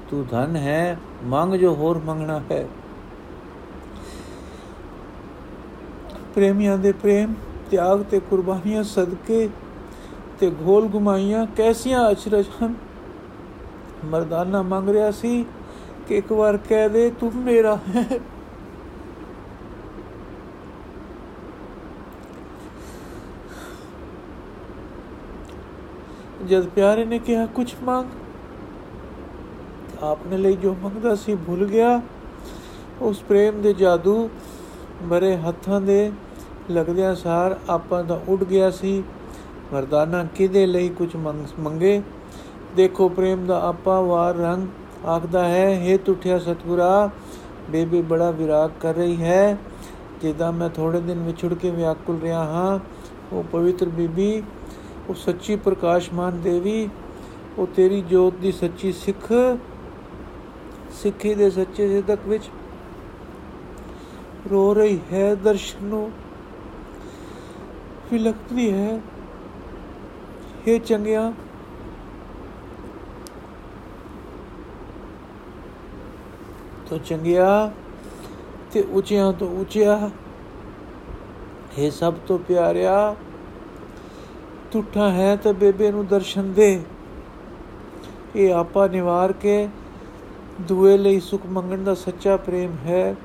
ਤੂੰ 0.09 0.25
ਧਨ 0.31 0.55
ਹੈ, 0.55 0.97
ਮੰਗ 1.23 1.53
ਜੋ 1.53 1.73
ਹੋਰ 1.75 2.01
ਮੰਗਣਾ 2.05 2.41
ਹੈ। 2.51 2.65
ਪ੍ਰੇਮੀਆਂ 6.35 6.77
ਦੇ 6.77 6.91
ਪ੍ਰੇਮ, 6.91 7.33
ਤਿਆਗ 7.71 8.03
ਤੇ 8.03 8.19
ਕੁਰਬਾਨੀਆਂ 8.19 8.83
ਸਦਕੇ 8.83 9.49
ਤੇ 10.39 10.51
ਘੋਲ 10.65 10.87
ਗੁਮਾਈਆਂ 10.87 11.45
ਕੈਸੀਆਂ 11.57 12.11
ਅਚਰਜ 12.11 12.45
ਹਨ। 12.63 12.73
ਮਰਦਾਨਾ 14.05 14.61
ਮੰਗ 14.61 14.89
ਰਿਹਾ 14.89 15.11
ਸੀ 15.11 15.45
ਕਿ 16.07 16.17
ਇੱਕ 16.17 16.31
ਵਾਰ 16.31 16.57
ਕਹਿ 16.57 16.89
ਦੇ, 16.89 17.09
ਤੂੰ 17.19 17.31
ਮੇਰਾ 17.35 17.79
ਹੈ। 17.89 18.07
ਜਦ 26.47 26.67
ਪਿਆਰੇ 26.67 27.05
ਨੇ 27.05 27.19
ਕਿਹਾ 27.19 27.45
ਕੁਝ 27.45 27.73
ਮੰਗ? 27.83 28.09
ਆਪਨੇ 30.03 30.37
ਲਈ 30.37 30.55
ਜੋ 30.55 30.75
ਮੰਗਦਾ 30.83 31.15
ਸੀ 31.15 31.35
ਭੁੱਲ 31.35 31.65
ਗਿਆ। 31.65 32.01
ਉਸ 33.01 33.19
ਪ੍ਰੇਮ 33.19 33.61
ਦੇ 33.61 33.73
ਜਾਦੂ 33.73 34.29
ਮਰੇ 35.03 35.35
ਹੱਥਾਂ 35.37 35.81
ਦੇ 35.81 36.11
ਲੱਗਦਿਆਂ 36.71 37.15
ਸਾਰ 37.15 37.59
ਆਪਾਂ 37.69 38.03
ਦਾ 38.03 38.21
ਉੱਡ 38.27 38.43
ਗਿਆ 38.43 38.69
ਸੀ। 38.71 39.03
ਵਰਦਾਨਾ 39.73 40.23
ਕਿਦੇ 40.35 40.65
ਲਈ 40.65 40.89
ਕੁਝ 40.89 41.15
ਮੰਗੇ? 41.59 42.01
ਦੇਖੋ 42.75 43.07
ਪ੍ਰੇਮ 43.09 43.45
ਦਾ 43.45 43.59
ਆਪਾ 43.61 43.99
ਵਾਰ 44.01 44.35
ਰੰਗ 44.35 45.05
ਆਖਦਾ 45.05 45.43
ਹੈ 45.47 45.67
हे 45.83 45.97
ਟੁੱਟਿਆ 46.05 46.39
ਸਤਗੁਰਾ, 46.39 47.09
ਬੇਬੀ 47.69 48.01
ਬੜਾ 48.01 48.31
ਵਿਰਾਗ 48.31 48.71
ਕਰ 48.79 48.93
ਰਹੀ 48.95 49.23
ਹੈ। 49.23 49.57
ਜਿੱਦਾਂ 50.21 50.51
ਮੈਂ 50.51 50.69
ਥੋੜੇ 50.69 50.99
ਦਿਨ 51.01 51.23
ਵਿਛੜ 51.23 51.53
ਕੇ 51.53 51.71
ਵਿਆਕੁਲ 51.71 52.19
ਰਿਹਾ 52.19 52.43
ਹਾਂ, 52.43 52.79
ਉਹ 53.33 53.43
ਪਵਿੱਤਰ 53.43 53.89
ਬੀਬੀ, 53.89 54.43
ਉਹ 55.09 55.13
ਸੱਚੀ 55.13 55.55
ਪ੍ਰਕਾਸ਼ਮਾਨ 55.55 56.41
ਦੇਵੀ, 56.41 56.89
ਉਹ 57.57 57.67
ਤੇਰੀ 57.67 58.01
ਜੋਤ 58.01 58.33
ਦੀ 58.33 58.51
ਸੱਚੀ 58.51 58.91
ਸਿੱਖ, 58.91 59.31
ਸਿੱਖੀ 60.93 61.33
ਦੇ 61.35 61.49
ਸੱਚੇ 61.49 61.87
ਸਿੱਧਕ 61.87 62.27
ਵਿੱਚ 62.27 62.49
ਰੋ 64.51 64.73
ਰਹੀ 64.73 64.99
ਹੈ, 65.11 65.35
ਦਰਸ਼ਨ 65.35 65.85
ਨੂੰ 65.85 66.11
ਫਿਲਕਦੀ 68.09 68.71
ਹੈ। 68.71 68.99
ਇਹ 70.67 70.79
ਚੰਗਿਆ 70.79 71.31
ਤੋ 76.89 76.97
ਚੰਗਿਆ 76.97 77.71
ਤੇ 78.71 78.81
ਉੱਚਿਆਂ 78.81 79.31
ਤੋਂ 79.33 79.49
ਉੱਚਿਆ। 79.61 80.09
ਇਹ 81.77 81.91
ਸਭ 81.91 82.13
ਤੋਂ 82.27 82.37
ਪਿਆਰਿਆ 82.39 83.15
ਟੁੱਟਾ 84.71 85.09
ਹੈ 85.11 85.35
ਤਾਂ 85.35 85.53
ਬੇਬੇ 85.53 85.91
ਨੂੰ 85.91 86.05
ਦਰਸ਼ਨ 86.07 86.51
ਦੇ। 86.53 86.81
ਇਹ 88.35 88.53
ਆਪਾ 88.53 88.87
ਨਿਵਾਰ 88.87 89.31
ਕੇ 89.33 89.67
ਦੂਏ 90.61 90.97
ਲਈ 90.97 91.19
ਸੁਖ 91.19 91.45
ਮੰਗਣ 91.45 91.83
ਦਾ 91.83 91.93
ਸੱਚਾ 91.93 92.37
ਪ੍ਰੇਮ 92.37 92.75
ਹੈ। 92.85 93.15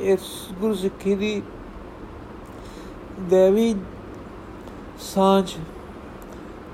ਇਸ 0.00 0.20
ਗੁਰੂ 0.60 0.74
ਸਿੱਖੀ 0.74 1.14
ਦੀ 1.14 1.42
ਦੇਵੀ 3.20 3.74
ਸਾਂਝ, 4.98 5.52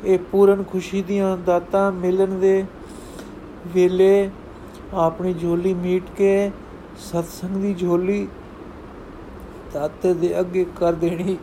ਇਹ 0.05 0.19
ਪੂਰਨ 0.33 0.63
ਖੁਸ਼ੀ 0.63 1.03
ਦੀਆਂ 1.03 1.37
ਦਾਤਾਂ 1.37 1.91
ਮਿਲਣ 1.93 2.39
ਦੇ 2.39 2.65
ਵੇਲੇ 3.67 4.31
ਆਪਣੀ 4.95 5.35
ਝੋਲੀ 5.35 5.75
ਮੀਟ 5.75 6.03
ਕੇ, 6.17 6.51
ਸਤਸੰਗ 6.99 7.57
ਦੀ 7.57 7.75
ਝੋਲੀ 7.75 8.29
ਦਾਤੇ 9.73 10.15
ਦੇ 10.15 10.41
ਅੱਗੇ 10.41 10.67
ਕਰ 10.77 10.93
ਦੇਣੀ। 10.93 11.37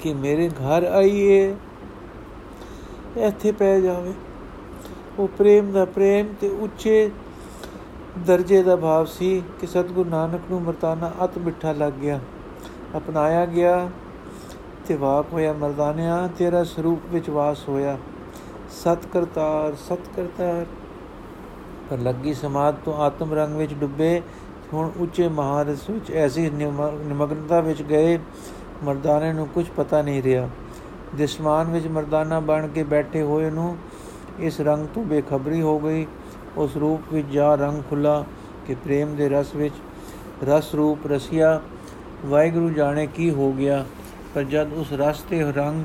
ਕਿ 0.00 0.14
ਮੇਰੇ 0.14 0.48
ਘਰ 0.48 0.84
ਆਈਏ, 0.84 1.54
ਇੱਥੇ 3.16 3.52
ਪੈ 3.52 3.80
ਜਾਵੇ। 3.80 4.12
ਉਹ 5.18 5.28
ਪ੍ਰੇਮ 5.28 5.72
ਦਾ 5.72 5.84
ਪ੍ਰੇਮ 5.84 6.34
ਤੇ 6.40 6.48
ਉੱਚੇ 6.48 7.10
ਦਰਜੇ 8.16 8.62
ਦਾ 8.62 8.74
ਭਾਵ 8.76 9.04
ਸੀ 9.04 9.42
ਕਿ 9.60 9.66
ਸਤਗੁਰੂ 9.66 10.10
ਨਾਨਕ 10.10 10.40
ਨੂੰ 10.50 10.60
ਮਰਦਾਨਾ 10.62 11.10
ਅਤ 11.24 11.36
ਮਿੱਠਾ 11.38 11.72
ਲੱਗ 11.72 11.92
ਗਿਆ। 11.92 12.18
ਅਪਣਾਇਆ 12.96 13.44
ਗਿਆ 13.46 13.88
ਤੇ 14.86 14.94
ਵਾਕ 14.94 15.32
ਹੋਇਆ 15.32 15.52
ਮਰਦਾਨਿਆ, 15.52 16.28
ਤੇਰਾ 16.38 16.62
ਸਰੂਪ 16.64 17.00
ਵਿੱਚ 17.10 17.30
ਵਾਸ 17.30 17.68
ਹੋਇਆ। 17.68 17.96
ਸਤ 18.70 19.06
ਕਰਤਾਰ 19.12 19.74
ਸਤ 19.74 20.08
ਕਰਤਾਰ 20.16 20.64
ਪਰ 21.90 21.98
ਲੱਗੀ 21.98 22.34
ਸਮਾਦ 22.34 22.76
ਤੋਂ 22.84 22.94
ਆਤਮ 22.94 23.34
ਰੰਗ 23.34 23.56
ਵਿੱਚ 23.56 23.74
ਡੁੱਬੇ, 23.74 24.22
ਹੁਣ 24.72 24.90
ਉੱਚੇ 24.96 25.28
ਮਹਾਰਸ 25.28 25.88
ਵਿੱਚ 25.90 26.10
ਐਸੀ 26.10 26.50
ਨਿਮਗਨਤਾ 26.50 27.60
ਵਿੱਚ 27.60 27.82
ਗਏ, 27.82 28.18
ਮਰਦਾਨੇ 28.84 29.32
ਨੂੰ 29.32 29.46
ਕੁਝ 29.48 29.66
ਪਤਾ 29.76 30.02
ਨਹੀਂ 30.02 30.22
ਰਿਹਾ। 30.22 30.48
ਦਿਸਮਾਨ 31.14 31.70
ਵਿੱਚ 31.70 31.86
ਮਰਦਾਨਾ 31.86 32.40
ਬਣ 32.40 32.66
ਕੇ 32.68 32.82
ਬੈਠੇ 32.82 33.22
ਹੋਏ 33.22 33.50
ਨੂੰ 33.50 33.76
ਇਸ 34.38 34.60
ਰੰਗ 34.60 34.86
ਤੋਂ 34.86 35.04
ਬੇਖਬਰੀ 35.04 35.60
ਹੋ 35.62 35.78
ਗਈ। 35.78 36.06
ਉਸ 36.56 36.76
ਰੂਪ 36.76 37.12
ਵਿੱਚ 37.12 37.28
ਜਾ 37.28 37.54
ਰੰਗ 37.54 37.82
ਖੁੱਲਾ 37.90 38.24
ਕਿ 38.66 38.74
ਪ੍ਰੇਮ 38.74 39.16
ਦੇ 39.16 39.28
ਰਸ 39.28 39.54
ਵਿੱਚ। 39.54 39.74
ਰਸ 40.44 40.74
ਰੂਪ 40.74 41.06
ਰਸਿਆ, 41.06 41.60
ਵਾਹਿਗੁਰੂ 42.26 42.70
ਜਾਣੇ 42.70 43.06
ਕੀ 43.06 43.30
ਹੋ 43.30 43.52
ਗਿਆ? 43.52 43.84
ਪਰ 44.34 44.42
ਜਦ 44.42 44.72
ਉਸ 44.72 44.92
ਰਸ 44.92 45.22
ਤੇ 45.22 45.52
ਰੰਗ 45.52 45.84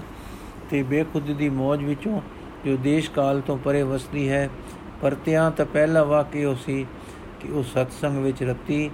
ਤੇ 0.69 0.83
ਬੇਖੁਦ 0.83 1.23
ਦੀ 1.23 1.49
ਮੌਜ 1.49 1.83
ਵਿੱਚੋਂ 1.83 2.21
ਜੋ 2.65 2.77
ਦੇਸ਼ 2.77 3.11
ਕਾਲ 3.11 3.41
ਤੋਂ 3.41 3.57
ਪਰੇ 3.57 3.83
ਵਸਦੀ 3.83 4.29
ਹੈ, 4.29 4.49
ਪਰਤਿਆਂ 5.01 5.51
ਤਾਂ 5.51 5.65
ਪਹਿਲਾ 5.65 6.03
ਵਾਕਿਆ 6.03 6.55
ਸੀ 6.65 6.85
ਕਿ 7.39 7.51
ਉਹ 7.51 7.63
ਸਤਸੰਗ 7.63 8.17
ਵਿੱਚ 8.17 8.43
ਰਤੀ, 8.43 8.91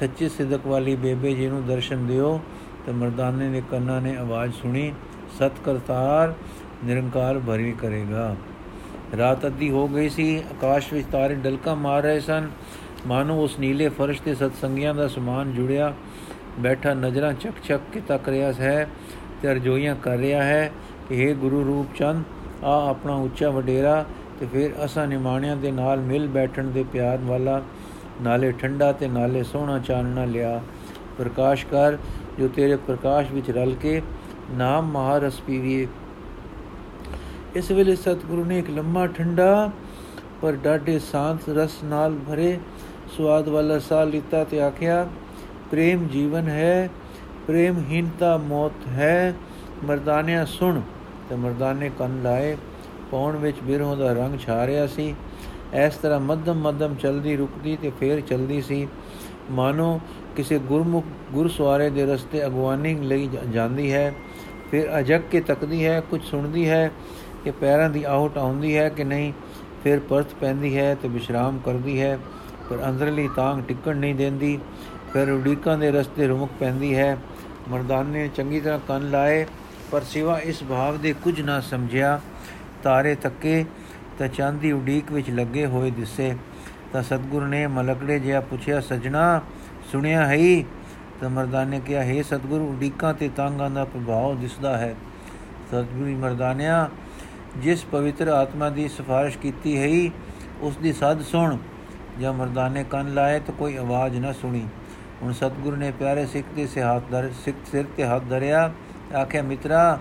ਸੱਚੇ 0.00 0.28
ਸਿਦਕ 0.28 0.66
ਵਾਲੀ 0.66 0.96
ਬੇਬੇ 0.96 1.34
ਜੀ 1.34 1.46
ਨੂੰ 1.46 1.66
ਦਰਸ਼ਨ 1.66 2.06
ਦਿਓ। 2.06 2.40
ਤੇ 2.86 2.92
ਮਰਦਾਨੇ 2.92 3.48
ਨੇ 3.48 3.62
ਕੰਨਾਂ 3.70 4.00
ਨੇ 4.00 4.16
ਆਵਾਜ਼ 4.16 4.54
ਸੁਣੀ, 4.54 4.92
ਸਤ 5.38 5.52
ਕਰਤਾਰ, 5.64 6.34
ਨਿਰੰਕਾਰ 6.84 7.38
ਭਰੀ 7.38 7.72
ਕਰੇਗਾ। 7.72 8.36
ਰਾਤ 9.18 9.46
ਅੱਧੀ 9.46 9.70
ਹੋ 9.70 9.88
ਗਈ 9.88 10.08
ਸੀ, 10.08 10.36
ਆਕਾਸ਼ 10.38 10.92
ਵਿੱਚ 10.92 11.06
ਤਾਰੇ 11.12 11.34
ਡਲਕਾ 11.34 11.74
ਮਾਰ 11.74 12.02
ਰਹੇ 12.02 12.20
ਸਨ। 12.20 12.48
ਮਾਨੋ 13.06 13.42
ਉਸ 13.42 13.58
ਨੀਲੇ 13.58 13.88
ਫਰਸ਼ 13.88 14.22
ਤੇ 14.22 14.34
ਸਤਸੰਗੀਆਂ 14.34 14.94
ਦਾ 14.94 15.08
ਸਮਾਨ 15.08 15.52
ਜੁੜਿਆ। 15.52 15.94
ਬੈਠਾ 16.58 16.94
ਨਜ਼ਰਾਂ 16.94 17.32
ਚੱਕ 17.32 17.54
ਚੱਕ 17.64 17.82
ਕੇ 17.92 18.00
ਤੱਕ 18.00 18.28
ਰਿਹਾ 18.28 18.52
ਹੈ 18.52 18.88
ਤੇ 19.42 19.52
ਅਰਜ਼ੋਈਆਂ 19.52 19.96
ਕਰ 19.96 20.16
ਰਿਹਾ 20.16 20.42
ਹੈ 20.42 20.70
ਕਿ 21.08 21.16
हे 21.22 21.36
ਗੁਰੂ 21.36 21.64
ਰੂਪ 21.64 21.96
ਚੰਦ 21.96 22.64
ਆ 22.64 22.90
ਆਪਣਾ 22.90 23.14
ਉੱਚਾ 23.14 23.50
ਵਡੇਰਾ 23.50 24.04
ਤੇ 24.40 24.46
ਫਿਰ 24.46 24.70
ਅਸਾਂ 24.84 25.06
ਨਿਮਾਣਿਆਂ 25.06 25.56
ਦੇ 25.56 25.70
ਨਾਲ 25.70 26.00
ਮਿਲ 26.00 26.28
ਬੈਠਣ 26.28 26.64
ਦੇ 26.64 26.84
ਪਿਆਰ 26.92 27.18
ਵਾਲਾ 27.18 27.62
ਨਾਲੇ 28.22 28.52
ਠੰਡਾ 28.52 28.92
ਤੇ 28.92 29.08
ਨਾਲੇ 29.08 29.42
ਸੋਹਣਾ 29.42 29.78
ਚਾਨਣਾ 29.78 30.24
ਲਿਆ। 30.24 30.60
ਪ੍ਰਕਾਸ਼ 31.18 31.66
ਕਰ, 31.66 31.96
ਜੋ 32.38 32.48
ਤੇਰੇ 32.48 32.76
ਪ੍ਰਕਾਸ਼ 32.76 33.32
ਵਿੱਚ 33.32 33.50
ਰਲ 33.50 33.74
ਕੇ 33.74 34.02
ਨਾਮ 34.50 34.90
ਮਹਾਰਸ 34.90 35.40
ਪੀਵੀਏ 35.40 35.86
ਇਸ 37.56 37.70
ਵੇਲੇ 37.70 37.96
ਸਤਿਗੁਰੂ 37.96 38.44
ਨੇ 38.44 38.58
ਇੱਕ 38.58 38.70
ਲੰਮਾ 38.70 39.06
ਠੰਡਾ 39.06 39.70
ਪਰ 40.42 40.52
ਡਾਢੇ 40.52 40.98
ਸ਼ਾਂਤ 40.98 41.48
ਰਸ 41.48 41.72
ਨਾਲ 41.84 42.14
ਭਰੇ 42.28 42.58
ਸਵਾਦ 43.16 43.48
ਵਾਲਾ 43.48 43.78
ਸਾਹ 43.78 44.06
ਲਿੱਤਾ 44.06 44.44
ਤੇ 44.44 44.60
ਆਖਿਆ, 44.60 45.08
ਪ੍ਰੇਮ 45.70 46.08
ਜੀਵਨ 46.08 46.48
ਹੈ 46.48 46.90
ਪ੍ਰੇਮਹੀਨਤਾ 47.46 48.36
ਮੌਤ 48.36 48.86
ਹੈ। 48.86 49.34
ਮਰਦਾਨਿਆ 49.84 50.44
ਸੁਣ 50.44 50.80
ਤੇ 51.30 51.36
ਮਰਦਾਨੇ 51.36 51.90
ਕੰਨ 51.98 52.22
ਲਾਏ। 52.22 52.56
ਪੌਣ 53.10 53.36
ਵਿੱਚ 53.36 53.56
ਬਿਰਹੋਂ 53.64 53.96
ਦਾ 53.96 54.12
ਰੰਗ 54.12 54.38
ਛਾ 54.38 54.66
ਰਿਹਾ 54.66 54.86
ਸੀ। 54.86 55.14
ਇਸ 55.86 55.94
ਤਰ੍ਹਾਂ 55.94 56.20
ਮੱਧਮ 56.20 56.54
ਮੱਧਮ 56.54 56.94
ਚਲਦੀ 56.94 57.36
ਰੁਕਦੀ 57.36 57.76
ਤੇ 57.76 57.92
ਫੇਰ 58.00 58.20
ਚਲਦੀ 58.20 58.62
ਸੀ। 58.62 58.88
ਮਾਨੋ, 59.50 60.00
ਕਿਸੇ 60.36 60.58
ਗੁਰਮੁਖ 60.58 61.04
ਗੁਰਸਵਾਰੇ 61.32 61.90
ਦੇ 61.90 62.06
ਰਸਤੇ 62.06 62.46
ਅਗਵਾਨੀ 62.46 62.94
ਲਈ 62.94 63.28
ਜਾਂਦੀ 63.52 63.92
ਹੈ। 63.92 64.14
ਫਿਰ 64.70 64.98
ਅਜਗ 64.98 65.20
ਕੇ 65.30 65.40
ਤੱਕਦੀ 65.40 65.86
ਹੈ, 65.86 66.00
ਕੁਝ 66.00 66.22
ਸੁਣਦੀ 66.24 66.68
ਹੈ। 66.68 66.90
ਕਿ 67.46 67.50
ਪੈਰਾਂ 67.50 67.90
ਦੀ 67.90 68.02
ਆਹਟ 68.04 68.38
ਆਉਂਦੀ 68.38 68.76
ਹੈ 68.76 68.88
ਕਿ 68.88 69.04
ਨਹੀਂ, 69.04 69.32
ਫਿਰ 69.84 70.00
ਪਰਤ 70.00 70.32
ਪੈਂਦੀ 70.40 70.76
ਹੈ 70.76 70.94
ਤੇ 70.94 71.08
ਵਿਸ਼ਰਾਮ 71.08 71.58
ਕਰਦੀ 71.58 72.00
ਹੈ, 72.02 72.18
ਪਰ 72.70 72.78
ਅੰਦਰਲੀ 72.88 73.28
ਤਾਂਗ 73.36 73.62
ਟਿਕਣ 73.68 73.96
ਨਹੀਂ 73.96 74.14
ਦਿੰਦੀ, 74.14 74.58
ਫਿਰ 75.12 75.30
ਉਡੀਕਾਂ 75.30 75.78
ਦੇ 75.78 75.90
ਰਸਤੇ 75.90 76.26
ਰੁਮਕ 76.26 76.50
ਪੈਂਦੀ 76.60 76.94
ਹੈ। 76.96 77.16
ਮਰਦਾਨ 77.68 78.06
ਨੇ 78.06 78.28
ਚੰਗੀ 78.28 78.60
ਤਰ੍ਹਾਂ 78.60 78.78
ਕੰਨ 78.88 79.10
ਲਾਏ, 79.10 79.46
ਪਰ 79.92 80.02
ਸਿਵਾ 80.02 80.38
ਇਸ 80.40 80.62
ਭਾਵ 80.64 80.98
ਦੇ 80.98 81.14
ਕੁਝ 81.22 81.40
ਨਾ 81.40 81.60
ਸਮਝਿਆ। 81.60 82.20
ਤਾਰੇ 82.82 83.14
ਤੱਕੇ 83.14 83.64
ਤਾਂ 84.18 84.28
ਚਾਂਦੀ 84.28 84.72
ਉਡੀਕ 84.72 85.12
ਵਿੱਚ 85.12 85.30
ਲੱਗੇ 85.30 85.66
ਹੋਏ 85.66 85.90
ਦਿਸੇ। 85.90 86.34
ਤਾਂ 86.92 87.02
ਸਤਗੁਰ 87.02 87.46
ਨੇ 87.46 87.66
ਮਲਕੜੇ 87.66 88.18
ਜਿਹਾ 88.18 88.40
ਪੁੱਛਿਆ, 88.40 88.80
ਸਜਣਾ, 88.80 89.40
ਸੁਣਿਆ 89.92 90.26
ਹੈ 90.26 90.62
ਤਾਂ 91.20 91.30
ਮਰਦਾਨ 91.30 91.68
ਨੇ 91.68 91.80
ਕਿਹਾ, 91.80 92.04
ਹੈ 92.04 92.22
ਸਤਗੁਰ, 92.22 92.60
ਉਡੀਕਾਂ 92.60 93.14
ਤੇ 93.14 93.30
ਤਾਂਗਾਂ 93.36 93.70
ਦਾ 93.70 93.84
ਪ੍ਰਭਾਵ 93.84 94.38
ਦਿਸਦਾ 94.40 94.78
ਹੈ। 94.78 94.94
ਸਤਗੁਰੀ 95.68 96.14
ਮਰਦਾਨਿਆ 96.14 96.88
ਜਿਸ 97.62 97.84
ਪਵਿੱਤਰ 97.84 98.28
ਆਤਮਾ 98.28 98.68
ਦੀ 98.70 98.88
ਸਿਫਾਰਿਸ਼ 98.88 99.38
ਕੀਤੀ 99.38 99.76
ਹੈ 99.78 100.10
ਉਸ 100.62 100.76
ਦੀ 100.76 100.92
ਸਦ 100.92 101.22
ਸੁਣ 101.22 101.56
ਜਦ 102.20 102.34
ਮਰਦਾਨੇ 102.34 102.84
ਕੰਨ 102.84 103.14
ਲਾਏ 103.14 103.40
ਤਾਂ 103.40 103.54
ਕੋਈ 103.54 103.76
ਆਵਾਜ਼ 103.76 104.18
ਨਾ 104.18 104.32
ਸੁਣੀ। 104.32 104.66
ਹੁਣ 105.22 105.32
ਸਤਗੁਰ 105.32 105.76
ਨੇ 105.76 105.90
ਪਿਆਰੇ 105.90 106.26
ਸਿੱਖ 106.26 106.46
ਦੇ 106.56 106.66
ਸੇ 106.66 106.82
ਹੱਥ 106.82 107.10
ਦਰ, 107.10 107.30
ਸਿੱਖ 107.44 107.56
ਸਿਰ 107.72 107.84
ਤੇ 107.96 108.04
ਹੱਥ 108.04 108.22
ਧਰਿਆ, 108.30 108.70
ਆਖਿਆ, 109.16 109.42
ਮਿੱਤਰਾ, 109.42 109.98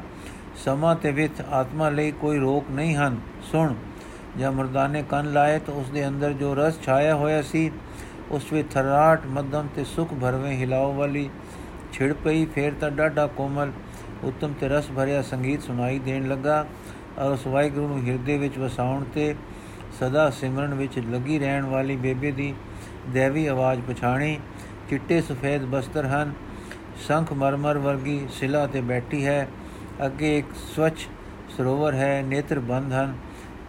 ਸਮਾਂ 0.65 0.95
ਤੇ 0.95 1.11
ਵਿਤ 1.11 1.41
ਆਤਮਾ 1.41 1.89
ਲਈ 1.89 2.11
ਕੋਈ 2.11 2.39
ਰੋਕ 2.39 2.71
ਨਹੀਂ 2.71 2.95
ਹਨ। 2.95 3.17
ਸੁਣ 3.51 3.73
ਜਦ 4.37 4.53
ਮਰਦਾਨੇ 4.53 5.03
ਕੰਨ 5.09 5.31
ਲਾਏ 5.33 5.59
ਤਾਂ 5.59 5.73
ਉਸ 5.73 5.89
ਦੇ 5.89 6.07
ਅੰਦਰ 6.07 6.33
ਜੋ 6.33 6.53
ਰਸ 6.55 6.81
ਛਾਇਆ 6.81 7.15
ਹੋਇਆ 7.15 7.41
ਸੀ, 7.41 7.71
ਉਸ 8.31 8.51
ਵਿੱਚ 8.53 8.71
ਥਰਾਟ, 8.73 9.25
ਮੱਧਮ 9.27 9.67
ਤੇ 9.75 9.83
ਸੁਖ 9.83 10.13
ਭਰਵੇਂ 10.13 10.57
ਹਿਲਾਉ 10.57 10.93
ਵਾਲੀ 10.93 11.29
ਛਿੜ 11.93 12.13
ਪਈ, 12.13 12.45
ਫੇਰ 12.45 12.73
ਤਾਂ 12.79 12.91
ਡਾਢਾ 12.91 13.27
ਕੋਮਲ, 13.27 13.71
ਉਤਮ 14.23 14.53
ਤੇ 14.59 14.67
ਰਸ 14.67 14.91
ਭਰਿਆ 14.95 15.21
ਸੰਗੀਤ 15.21 15.61
ਸੁਣਾਈ 15.61 15.99
ਦੇਣ 15.99 16.27
ਲੱਗਾ। 16.27 16.59
ਔਰ 16.59 16.65
ਉਸ 17.19 17.45
ਵਾਹਿਗੁਰੂ 17.47 17.88
ਨੂੰ 17.88 18.06
ਹਿਰਦੇ 18.06 18.38
ਵਿੱਚ 18.38 18.58
ਵਸਾਉਣ 18.58 19.04
ਤੇ 19.04 19.36
ਸਦਾ 19.99 20.30
ਸਿਮਰਨ 20.30 20.73
ਵਿੱਚ 20.73 20.99
ਲੱਗੀ 20.99 21.39
ਰਹਿਣ 21.39 21.65
ਵਾਲੀ 21.65 21.95
ਬੇਬੇ 21.95 22.32
ਦੀ 22.32 22.54
ਦੇਵੀ 23.10 23.45
ਆਵਾਜ਼ 23.47 23.82
ਪਛਾਣੀ, 23.82 24.39
ਚਿੱਟੇ 24.89 25.21
ਸਫੇਦ 25.21 25.65
ਬਸਤਰ 25.65 26.06
ਹਨ, 26.06 26.34
ਸ਼ੰਖ 27.08 27.34
ਮਰਮਰ 27.34 27.78
ਵਰਗੀ 27.78 28.28
ਸਿਲਾ 28.32 28.65
ਤੇ 28.67 28.82
ਬੈਠੀ 28.82 29.25
ਹੈ, 29.25 29.47
ਅੱਗੇ 30.06 30.38
ਇੱਕ 30.38 30.47
ਸਵਚ 30.75 31.08
ਸਰੋਵਰ 31.58 31.93
ਹੈ, 31.93 32.21
ਨੇਤਰ 32.21 32.60
ਬੰਦ 32.60 32.93
ਹਨ, 32.93 33.15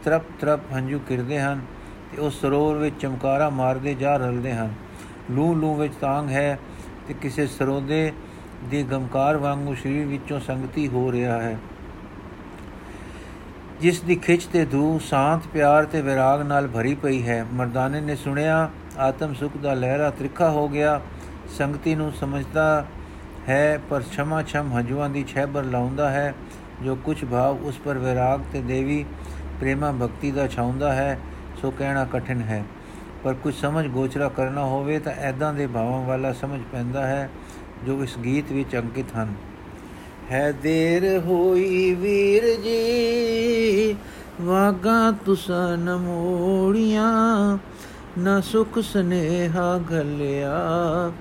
ਤਰਪ 0.04 0.22
ਤਰਪ 0.40 0.72
ਹੰਝੂ 0.72 0.98
ਕਿਰਦੇ 0.98 1.40
ਹਨ 1.40 1.60
ਤੇ 2.12 2.22
ਉਸ 2.22 2.40
ਸਰੋਵਰ 2.40 2.76
ਵਿੱਚ 2.76 3.00
ਚਮਕਾਰਾ 3.00 3.48
ਮਾਰਦੇ 3.50 3.94
ਜਾ 3.94 4.16
ਰਲਦੇ 4.16 4.52
ਹਨ। 4.52 4.74
ਲੂ 5.30 5.54
ਲੂ 5.54 5.74
ਵਿੱਚ 5.74 5.94
ਤਾਂਗ 5.94 6.28
ਹੈ 6.28 6.58
ਤੇ 7.08 7.14
ਕਿਸੇ 7.14 7.46
ਸਰੋਦੇ 7.46 8.12
ਦੀ 8.64 8.82
ਗਮਕਾਰ 8.82 9.36
ਵਾਂਗੂ 9.36 9.74
ਸਰੀਰ 9.74 10.06
ਵਿੱਚੋਂ 10.06 10.40
ਸੰਗਤੀ 10.40 10.88
ਹੋ 10.88 11.12
ਰਿਹਾ 11.12 11.40
ਹੈ। 11.42 11.56
ਜਿਸ 13.80 14.00
ਦੀ 14.00 14.16
ਖਿੱਚ 14.16 14.44
ਤੇ 14.44 14.64
ਧੂ 14.64 14.98
ਸ਼ਾਂਤ, 14.98 15.42
ਪਿਆਰ 15.52 15.84
ਤੇ 15.84 16.02
ਵਿਰਾਗ 16.02 16.42
ਨਾਲ 16.42 16.68
ਭਰੀ 16.68 16.94
ਪਈ 16.94 17.28
ਹੈ। 17.28 17.46
ਮਰਦਾਨੇ 17.52 18.00
ਨੇ 18.00 18.16
ਸੁਣਿਆ, 18.16 18.70
ਆਤਮ 18.98 19.34
ਸੁਖ 19.34 19.56
ਦਾ 19.56 19.74
ਲਹਿਰਾ 19.74 20.10
ਤ੍ਰਿਖਾ 20.10 20.50
ਹੋ 20.50 20.68
ਗਿਆ। 20.68 21.00
ਸੰਗਤੀ 21.58 21.94
ਨੂੰ 21.94 22.12
ਸਮਝਦਾ 22.12 22.86
ਹੈ, 23.48 23.80
ਪਰ 23.90 24.02
ਛਮਾ 24.02 24.42
ਛਮ 24.42 24.72
ਹਜੂਆਂ 24.78 25.10
ਦੀ 25.10 25.24
ਛੈਬਰ 25.28 25.64
ਲਾਉਂਦਾ 25.64 26.10
ਹੈ, 26.10 26.34
ਜੋ 26.82 26.94
ਕੁਝ 26.94 27.24
ਭਾਵ 27.24 27.58
ਉਸ 27.62 27.78
ਪਰ 27.78 27.98
ਵਿਰਾਗ 27.98 28.40
ਤੇ 28.52 28.60
ਦੇਵੀ 28.60 29.04
ਪ੍ਰੇਮਾ 29.60 29.92
ਭਗਤੀ 29.92 30.30
ਦਾ 30.30 30.46
ਛਾਉਂਦਾ 30.46 30.92
ਹੈ, 30.92 31.18
ਸੋ 31.62 31.70
ਕਹਿਣਾ 31.70 32.04
ਕਠਿਨ 32.04 32.40
ਹੈ। 32.40 32.64
ਪਰ 33.24 33.34
ਕੁਝ 33.34 33.54
ਸਮਝ 33.54 33.86
ਗੋਚਰਾ 33.86 34.28
ਕਰਨਾ 34.28 34.64
ਹੋਵੇ 34.64 34.98
ਤਾਂ 34.98 35.12
ਐਦਾਂ 35.12 35.54
ਦੇ 35.54 35.66
ਭਾਵਾਂ 35.66 36.04
ਵਾਲਾ 36.04 36.32
ਸਮਝ 36.32 36.60
ਪੈਂਦਾ 36.72 37.06
ਹੈ, 37.06 37.28
ਜੋ 37.86 38.02
ਇਸ 38.02 38.18
ਗੀਤ 38.18 38.52
ਵਿੱਚ 38.52 38.76
ਅੰਕਿਤ 38.76 39.06
ਹਨ। 39.16 39.34
ਹੈ 40.32 40.50
ਦੇਰ 40.52 41.04
ਹੋਈ 41.18 41.94
ਵੀਰ 41.94 42.44
ਜੀ। 42.62 43.96
ਵਾਗਾ 44.42 45.10
ਤੁਸਾਂ 45.26 45.76
ਨਮੋੜੀਆਂ 45.76 47.58
ਨਾ 48.18 48.40
ਸੁਖ 48.40 48.78
ਸਨੇਹਾ 48.78 49.78
ਗਲਿਆ। 49.90 51.12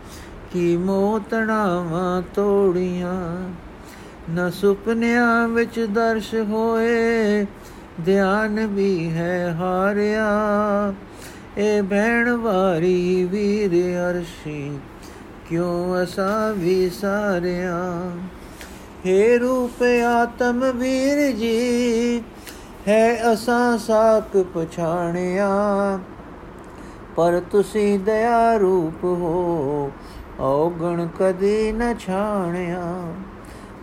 ਕੀ 0.53 0.75
ਮੋਤੜਾਵਾਂ 0.77 2.21
ਤੋੜੀਆਂ, 2.35 3.49
ਨਾ 4.29 4.49
ਸੁਪਨਿਆਂ 4.49 5.47
ਵਿੱਚ 5.47 5.79
ਦਰਸ਼ 5.79 6.33
ਹੋਏ। 6.35 7.45
ਧਿਆਨ 8.05 8.65
ਵੀ 8.67 9.11
ਹੈ 9.11 9.53
ਹਾਰਿਆ। 9.53 10.29
ਏ 11.57 11.81
ਬਹਿਣ 11.81 12.31
ਵਾਰੀ 12.31 13.27
ਵੀਰ 13.31 13.71
ਅਰਸ਼ੀ, 14.01 14.79
ਕਿਉ 15.49 16.03
ਅਸਾ 16.03 16.51
ਵੀ 16.57 16.89
ਸਾਰਿਆ 16.89 18.11
हे 19.07 19.39
ਰੂਪ 19.39 19.81
ਆਤਮ 20.05 20.63
ਵੀਰ 20.71 21.31
ਜੀ, 21.31 22.21
ਹੈ 22.87 23.33
ਅਸਾਂ 23.33 23.77
ਸਾਖ 23.77 24.37
ਪਛਾਣਿਆ। 24.37 25.49
ਪਰ 27.15 27.39
ਤੁਸੀਂ 27.51 27.99
ਦਇਆ 27.99 28.57
ਰੂਪ 28.57 29.03
ਹੋ, 29.03 29.91
ਔਗਣ 30.39 31.07
ਕਦੀ 31.19 31.71
ਨ 31.71 31.93
ਛਾਣਿਆ। 31.99 32.81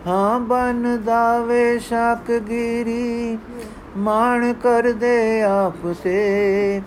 ਹਾਂ, 0.06 0.40
ਬਨ 0.40 1.02
ਦਾਵੇ 1.04 1.78
ਸ਼ਾਕ 1.78 2.32
ਗਿਰੀ 2.32 3.38
ਮਾਣ 3.96 4.52
ਕਰਦੇ 4.52 5.42
ਆਪ 5.42 5.86
ਤੇ। 6.04 6.82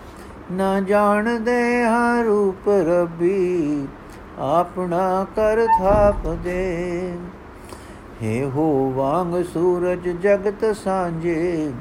ਨਾ 0.52 0.80
ਜਾਣਦੇ 0.80 1.84
ਹਾਂ 1.86 2.24
ਰੂਪ 2.24 2.70
ਰੱਬੀ, 2.88 3.88
ਆਪਣਾ 4.40 5.26
ਕਰ 5.36 5.66
ਥਾਪ 5.80 6.28
ਦੇ। 6.44 7.18
ਹੇ 8.24 8.46
ਹੋ 8.46 8.94
ਵਾਂਗ 8.96 9.44
ਸੂਰਜ 9.44 10.10
ਜਗਤ 10.10 10.76
ਸਾਂਝੇ, 10.76 11.72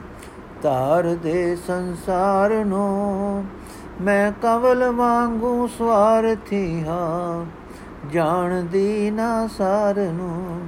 ਤਾਰ 0.63 1.03
ਦੇ 1.03 1.57
ਸੰਸਾਰ 1.57 2.51
ਨੂੰ 2.51 3.45
ਮੈਂ 4.03 4.33
ਕਵਲ 4.43 4.91
ਵਾਂਗੂ 4.91 5.67
ਸਵਾਰਥੀ 5.67 6.85
ਹਾਂ 6.85 7.45
ਜਾਣਦੀ 8.13 9.11
ਨਾ 9.11 9.47
ਸਾਰ 9.47 9.99
ਨੂੰ। 9.99 10.61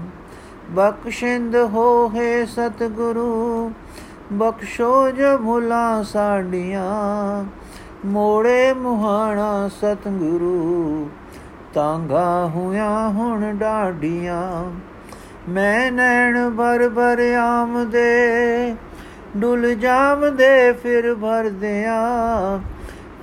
ਬਖਸ਼ਿੰਦ 0.71 1.57
ਹੋਏ 1.57 2.47
ਸਤਿਗੁਰੂ, 2.47 3.73
ਬਖਸ਼ੋ 4.33 5.11
ਜੋ 5.11 5.37
ਭੁਲਾ 5.39 6.03
ਸਾਡੀਆਂ 6.03 7.45
ਮੋੜੇ 8.07 8.73
ਮੁਹਾਣਾ 8.73 9.69
ਸਤਿਗੁਰੂ 9.69 11.09
ਤਾਂਗਾ 11.75 12.51
ਹੋਇਆ 12.55 13.09
ਹੁਣ 13.09 13.53
ਡਾਡੀਆਂ 13.55 14.65
ਮੈਂ 15.49 15.93
ਨੈਣ 15.93 16.51
ਭਰ 16.51 16.89
ਭਰ 16.89 17.21
ਆਮਦੇ, 17.35 18.75
ਡੁੱਲ 19.37 19.75
ਜਾਮਦੇ, 19.75 20.73
ਫਿਰ 20.73 21.15
ਭਰਦਿਆਂ। 21.15 22.59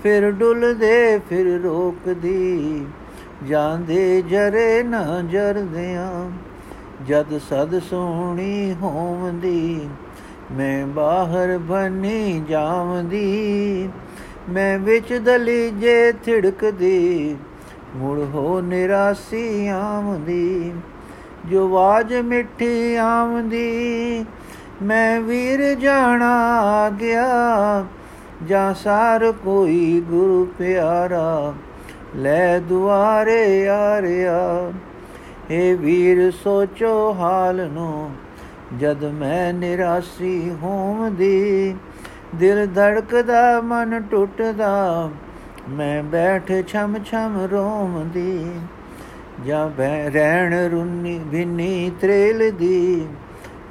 ਫਿਰ 0.04 0.32
ਡੁੱਲਦੇ, 0.32 1.20
ਫਿਰ 1.30 1.62
ਰੋਕਦੀ, 1.64 2.86
ਜਾਂਦੇ 3.48 4.22
ਜਰੇ 4.22 4.84
ਨਾ 4.84 5.22
ਜਰਦਿਆਂ। 5.22 6.32
ਜਦ 7.08 7.38
ਸਦ 7.50 7.80
ਸੋਹਣੀ 7.80 8.76
ਹੋਵੰਦੀ, 8.82 9.90
ਮੈਂ 10.52 10.88
ਬਾਹਰ 10.88 11.58
ਬਣੀ 11.58 12.44
ਜਾਵੰਦੀ। 12.50 13.90
ਮੈਂ 14.50 14.80
ਵਿੱਚ 14.80 15.14
ਦਲੀਜੇ 15.14 16.12
ਥਿੜਕਦੀ, 16.24 17.36
ਮੁੜ 17.96 18.20
ਹੋ 18.20 18.62
ਨਿਰਾਸੀ 18.62 19.68
ਆਵੰਦੀ। 19.68 20.72
ਜੋ 21.50 21.64
ਆਵਾਜ਼ 21.66 22.14
ਮਿੱਠੀ 22.14 22.96
ਆਵੰਦੀ 22.96 24.26
ਮੈਂ 24.84 25.20
ਵੀਰ 25.22 25.74
ਜਾਣਾ 25.76 26.32
ਆ 26.60 26.90
ਗਿਆ, 26.90 27.86
ਜਾਂ 28.48 28.74
ਸਾਰ 28.74 29.32
ਕੋਈ 29.44 30.02
ਗੁਰੂ 30.10 30.46
ਪਿਆਰਾ, 30.58 31.54
ਲੈ 32.16 32.60
ਦੁਆਰੇ 32.60 33.68
ਆਰਿਆ 33.68 34.72
ਏ 35.52 35.74
ਵੀਰ, 35.76 36.30
ਸੋਚੋ 36.44 37.14
ਹਾਲ 37.14 37.68
ਨੂੰ, 37.70 38.10
ਜਦ 38.80 39.04
ਮੈਂ 39.14 39.54
ਨਿਰਾਸੀ 39.54 40.50
ਹੋਵਦੀ, 40.64 41.76
ਦਿਲ 42.36 42.66
ਧੜਕਦਾ, 42.68 43.62
ਮਨ 43.62 44.02
ਟੁੱਟਦਾ, 44.02 45.10
ਮੈਂ 45.70 46.04
ਬੈਠ 46.04 46.52
ਛਮ 46.68 46.98
ਛਮ 47.06 47.40
ਰੋਵਦੀ। 47.52 48.46
ਜਾਂ 49.46 49.68
ਬੈ 49.70 50.10
ਰਹਿਣ 50.10 50.54
ਰੁੰਨੀ 50.70 51.18
ਬਿਨੀ 51.32 51.92
ਤ੍ਰੇਲ 52.02 52.50
ਦੀ 52.52 53.08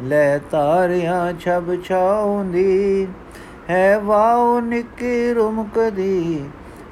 ਲੈ 0.03 0.39
ਤਾਰਿਆਂ 0.51 1.33
ਛਬ 1.35 1.75
ਛਾਉਂਦੀ 1.83 3.07
ਹੈ 3.71 3.99
ਵਾਉ 3.99 4.61
ਨਿੱਕੀ 4.61 5.33
ਰੁਮਕਦੀ 5.35 6.45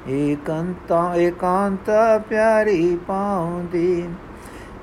ਏਕੰਤਾ 0.09 1.13
ਏਕਾਂਤਾ 1.17 2.17
ਪਿਆਰੀ 2.19 2.95
ਪਾਉਂਦੀ 3.07 4.07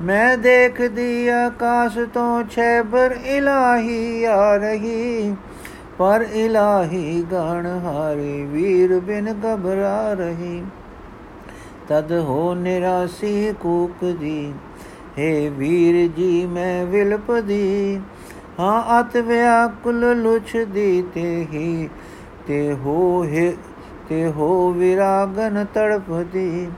ਮੈਂ 0.02 0.36
ਦੇਖਦੀ 0.38 1.28
ਆਕਾਸ਼ 1.28 1.98
ਤੋਂ 2.14 2.42
ਛੇਬਰ 2.50 3.16
ਇਲਾਹੀ 3.26 4.24
ਆ 4.24 4.56
ਰਹੀ 4.56 5.34
ਪਰ 5.98 6.24
ਇਲਾਹੀ 6.34 7.22
ਗਣ 7.32 7.66
ਹਾਰੇ 7.84 8.44
ਵੀਰ 8.44 8.98
ਬਿਨ 9.00 9.32
ਘਬਰਾ 9.44 10.12
ਰਹੀ 10.12 10.62
ਤਦ 11.88 12.12
ਹੋ 12.12 12.54
ਨਿਰਾਸੀ 12.54 13.52
ਕੂਕਦੀ 13.60 14.52
ਏ 15.18 15.48
ਵੀਰ 15.48 16.06
ਜੀ, 16.16 16.46
ਮੈਂ 16.46 16.84
ਵਿਲਪਦੀ। 16.86 18.00
ਹਾਂ, 18.60 19.00
ਅਤ 19.00 19.16
ਵਿਆਕੁਲ 19.16 20.16
ਲੁਛਦੀ 20.16 21.02
ਤੇ 21.14 21.46
ਹੀ, 21.52 21.88
ਤੇ 22.46 22.72
ਹੋ 22.74 23.24
ਹੈ, 23.24 23.52
ਤੇ 24.08 24.26
ਹੋ 24.28 24.70
ਵਿਰਾਗਨ 24.72 25.64
ਤੜਪਦੀ। 25.74 26.68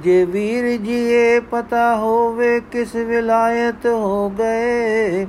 ਜੇ 0.00 0.24
ਵੀਰ 0.24 0.76
ਜੀ, 0.76 0.98
ਇਹ 1.12 1.40
ਪਤਾ 1.40 1.94
ਹੋਵੇ 1.96 2.60
ਕਿਸ 2.72 2.94
ਵਿਲਾਇਤ 2.96 3.86
ਹੋ 3.86 4.28
ਗਏ, 4.30 5.26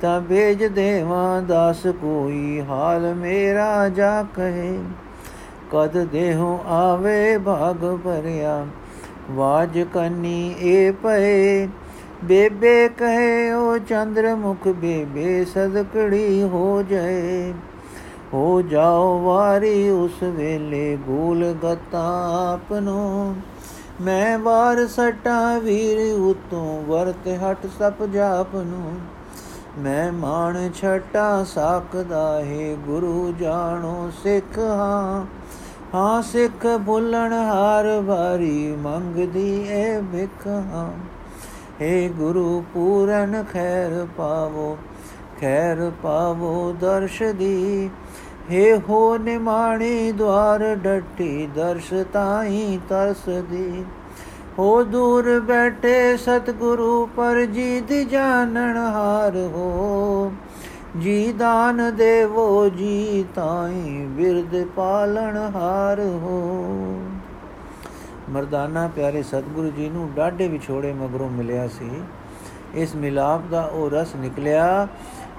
ਤਾਂ 0.00 0.20
ਭੇਜ 0.20 0.64
ਦੇਵਾਂ 0.64 1.42
ਦਾਸ 1.42 1.86
ਕੋਈ 1.86 2.60
ਹਾਲ 2.60 3.14
ਮੇਰਾ 3.14 3.88
ਜਾ 3.88 4.22
ਕਹੇ। 4.36 4.78
ਕਦ 5.72 6.04
ਦੇਹੋਂ 6.04 6.58
ਆਵੇ 6.68 7.38
ਭਾਗ 7.38 7.96
ਭਰਿਆ? 8.04 8.66
ਵਾਜ 9.30 9.80
ਕੰਨੀ 9.94 10.54
ਏ 10.60 10.90
ਪਏ 10.90 11.68
ਬੇਬੇ 12.24 12.88
ਕਹੇ 12.88 13.52
ਉਹ 13.52 13.78
ਚੰਦਰ 13.78 14.34
ਮੁਖ 14.36 14.68
ਬੇਬੇ, 14.68 15.44
ਸਦਕੜੀ 15.44 16.42
ਹੋ 16.42 16.84
ਜਾਏ। 16.90 17.54
ਹੋ 18.34 18.62
ਜਾਓ 18.62 19.20
ਵਾਰੀ 19.20 19.88
ਉਸ 19.88 20.22
ਵੇਲੇ 20.22 20.98
ਗੂਲ 21.06 21.54
ਗਤਾ 21.64 22.30
ਆਪਨੋ 22.52 23.34
ਮੈਂ 24.00 24.38
ਵਾਰ 24.38 24.86
ਸਟਾ 24.86 25.58
ਵੀਰ 25.58 26.14
ਉਤੋਂ, 26.14 26.82
ਵਰਤ 26.82 27.28
ਹਟ 27.28 27.66
ਸਪ 27.66 28.04
ਜਾਪ 28.04 28.54
ਨੂੰ। 28.54 28.98
ਮੈਂ 29.78 30.12
ਮਾਣ 30.12 30.70
ਛਟਾ 30.70 31.44
ਸਾਕਦਾ 31.44 32.40
ਹੈ 32.40 32.74
ਗੁਰੂ 32.74 33.34
ਜਾਣੋ 33.40 34.10
ਸਿੱਖ 34.22 34.58
ਹਾਂ। 34.58 35.26
ਹਾਂ 35.94 36.22
ਸਿੱਖ 36.22 36.66
ਭੁੱਲਣ 36.86 37.32
ਹਾਰ 37.32 37.86
ਵਾਰੀ 38.00 38.76
ਮੰਗਦੀ 38.76 39.50
ਏ 39.70 40.00
ਵਿਖ 40.12 40.46
ਹਾਂ 40.46 40.90
ਏ 41.82 42.08
ਗੁਰੂ 42.08 42.64
ਪੂਰਨ 42.74 43.44
ਖੈਰ 43.52 44.06
ਪਾਵੋ 44.16 44.76
ਖੈਰ 45.40 45.90
ਪਾਵੋ 46.02 46.72
ਦਰਸ਼ 46.80 47.22
ਦੀ। 47.38 47.90
ਹੇ 48.50 48.76
ਹੋ 48.88 49.16
ਨਿਮਾਣੀ 49.18 50.12
ਦਵਾਰ 50.12 50.74
ਡੱਟੀ 50.74 51.46
ਦਰਸ਼ 51.54 51.92
ਤਾਈ 52.12 52.78
ਤਰਸਦੀ 52.88 53.84
ਹੋ 54.58 54.82
ਦੂਰ 54.84 55.38
ਬੈਠੇ 55.40 56.16
ਸਤਿਗੁਰੂ 56.16 57.06
ਪਰ 57.16 57.44
ਜੀ 57.44 57.80
ਦੀ 57.80 58.04
ਜਾਣਨ 58.04 58.76
ਹਾਰ 58.76 59.36
ਹੋ। 59.54 60.32
ਜੀ 61.00 61.32
ਦਾਨ 61.32 61.96
ਦੇਵੋ 61.96 62.68
ਜੀ 62.68 63.24
ਤਾਈ 63.34 64.06
ਬਿਰਦ 64.08 64.66
ਪਾਲਣ 64.76 65.36
ਹਾਰ 65.54 66.00
ਹੋ। 66.00 67.00
ਮਰਦਾਨਾ 68.30 68.88
ਪਿਆਰੇ 68.88 69.22
ਸਤਿਗੁਰੂ 69.22 69.70
ਜੀ 69.70 69.88
ਨੂੰ 69.88 70.10
ਡਾਢੇ 70.14 70.48
ਵਿਛੋੜੇ 70.48 70.92
ਮਗਰੋਂ 70.92 71.30
ਮਿਲਿਆ 71.30 71.68
ਸੀ। 71.68 71.90
ਇਸ 72.74 72.94
ਮਿਲਾਪ 72.94 73.42
ਦਾ 73.50 73.62
ਉਹ 73.62 73.90
ਰਸ 73.90 74.14
ਨਿਕਲਿਆ 74.16 74.88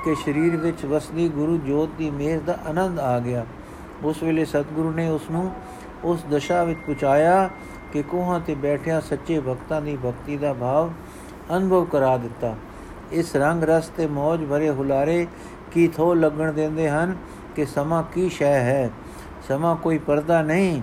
ਕਿ 0.06 0.16
ਸਰੀਰ 0.16 0.58
ਵਿੱਚ 0.58 0.86
ਵਸਦੀ 0.86 1.30
ਗੁਰੂ 1.30 1.58
ਜੋਤ 1.58 1.90
ਦੀ 1.98 2.12
ਮਿਹਰ 2.12 2.40
ਦਾ 2.40 2.58
ਆਨੰਦ 2.68 3.00
ਆ 3.00 3.20
ਗਿਆ। 3.20 3.46
ਉਸ 4.04 4.24
ਵੇਲੇ 4.24 4.46
ਸਤਿਗੁਰੂ 4.46 4.92
ਨੇ 4.92 5.10
ਉਸ 5.10 5.30
ਨੂੰ 5.32 5.52
ਉਸ 6.04 6.26
ਦਸ਼ਾ 6.32 6.64
ਵਿੱਚ 6.64 6.80
ਪਹੁੰਚਾਇਆ 6.80 7.50
ਕਿ 7.94 8.02
ਕੋਹਾਂ 8.02 8.40
ਤੇ 8.40 8.56
ਬੈਠਿਆ 8.56 9.00
ਸੱਚੇ 9.00 9.40
ਭਗਤਾਂ 9.40 9.82
ਦੀ 9.82 9.98
ਭਗਤੀ 10.06 10.38
ਦਾ 10.38 10.54
ਭਾਵ 10.54 10.90
ਅਨੁਭਵ 11.58 11.86
ਕਰਾ 11.86 12.18
ਦਿੱਤਾ। 12.18 12.56
ਇਸ 13.12 13.36
ਰੰਗ 13.36 13.64
ਰਸ 13.64 13.88
ਤੇ 13.88 14.08
ਮौज 14.08 14.46
ਭਰੇ 14.50 14.70
ਹੁਲਾਰੇ 14.70 15.28
ਕੀ 15.72 15.88
ਥੋ 15.88 16.14
ਲੱਗਣ 16.14 16.54
ਦਿੰਦੇ 16.54 16.90
ਹਨ 16.90 17.16
ਕਿ 17.56 17.66
ਸਮਾਂ 17.66 18.04
ਕੀ 18.14 18.30
ਸ਼ੈ 18.30 18.60
ਹੈ? 18.60 18.90
ਸਮਾਂ 19.48 19.76
ਕੋਈ 19.76 19.98
ਪਰਦਾ 19.98 20.42
ਨਹੀਂ 20.42 20.82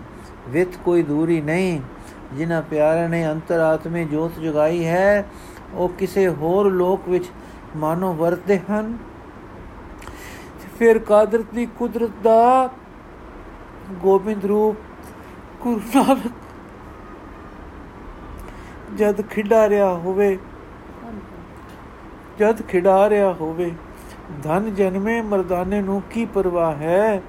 ਵਿਤ 0.49 0.77
ਕੋਈ 0.77 1.03
ਦੂਰੀ 1.03 1.41
ਨਹੀਂ। 1.41 1.81
ਜਿਨ੍ਹਾਂ 2.33 2.63
ਪਿਆਰਿਆਂ 2.63 3.09
ਨੇ 3.09 3.31
ਅੰਤਰਾਤਮੇ 3.31 4.05
ਜੋਤ 4.05 4.41
ਜਗਾਈ 4.41 4.85
ਹੈ, 4.85 5.27
ਉਹ 5.75 5.89
ਕਿਸੇ 5.89 6.29
ਹੋਰ 6.29 6.71
ਲੋਕ 6.71 7.09
ਵਿੱਚ 7.09 7.25
ਮਾਨੋ 7.77 8.13
ਵਰਤੇ 8.13 8.61
ਹਨ। 8.71 8.99
ਫਿਰ 10.79 10.99
ਕਾਦਰਤ 10.99 11.47
ਦੀ 11.55 11.67
ਕੁਦਰਤ 11.67 12.11
ਦਾ 12.23 12.71
ਗੋਬਿੰਦ 13.91 14.45
ਰੂਪ 14.45 14.77
ਗੁਰੂ 15.61 15.81
ਨਾਨਕ 15.95 16.33
ਜਦ 18.97 19.23
ਖਿਡਾ 19.23 19.69
ਰਿਹਾ 19.69 19.95
ਹੋਵੇ 19.95 20.39
ਜਦ 22.39 22.63
ਖਿਡਾ 22.63 23.11
ਰਿਹਾ 23.11 23.33
ਹੋਵੇ, 23.33 23.73
ਧਨ 24.43 24.75
ਜਨਮੇ 24.75 25.23
ਮਰਦਾਨੇ 25.23 25.83
ਨੂੰ 25.83 26.03
ਕੀ 26.11 26.25
ਪਰਵਾਹ 26.25 26.75
ਹੈ? 26.75 27.23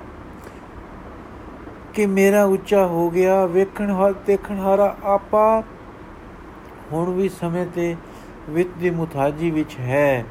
ਕਿ 1.94 2.06
ਮੇਰਾ 2.06 2.44
ਉੱਚਾ 2.44 2.86
ਹੋ 2.86 3.10
ਗਿਆ, 3.10 3.46
ਵੇਖਣ 3.46 3.92
ਹਾਲ 3.92 4.16
ਦੇਖਣ 4.28 4.60
ਹਾਰਾ 4.60 4.98
ਆਪਾ 5.04 5.64
ਹੁਣ 6.94 7.14
ਵੀ 7.14 7.30
ਸਮੇਂ 7.30 7.66
ਤੇ 7.76 7.96
ਵਿਤ 8.50 8.68
ਦੀ 8.80 8.90
ਮੁਤਾਜੀ 8.90 9.52
ਵਿੱਚ 9.52 9.80
ਹੈ। 9.80 10.26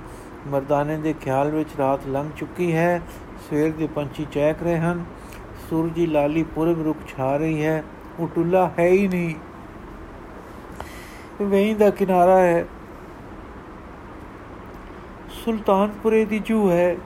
ਮਰਦਾਨੇ 0.46 0.96
ਦੇ 0.96 1.14
ਖਿਆਲ 1.20 1.50
ਵਿੱਚ 1.50 1.68
ਰਾਤ 1.78 2.00
ਲੰਘ 2.08 2.30
ਚੁੱਕੀ 2.36 2.72
ਹੈ। 2.72 3.02
ਸਵੇਰ 3.50 3.72
ਦੇ 3.72 3.86
ਪੰਛੀ 3.86 4.26
ਚਹਿਕ 4.32 4.62
ਰਹੇ 4.62 4.78
ਹਨ। 4.78 5.04
ਸੂਰਜੀ 5.70 6.06
ਲਾਲੀ 6.06 6.42
ਪੁਰਬ 6.42 6.82
ਰੁਕ 6.82 6.96
ਛਾ 7.16 7.36
ਰਹੀ 7.36 7.64
ਹੈ। 7.64 7.84
ਉਹ 8.20 8.28
ਟੁੱਲਾ 8.34 8.70
ਹੈ 8.78 8.86
ਹੀ 8.86 9.08
ਨਹੀਂ। 9.08 9.34
ਵੇਈ 11.44 11.74
ਦਾ 11.74 11.90
ਕਿਨਾਰਾ 11.90 12.38
ਹੈ। 12.38 12.66
ਸੁਲਤਾਨਪੁਰੇ 15.44 16.24
ਦੀ 16.24 16.38
ਜੂ 16.38 16.70
ਹੈ। 16.70 16.96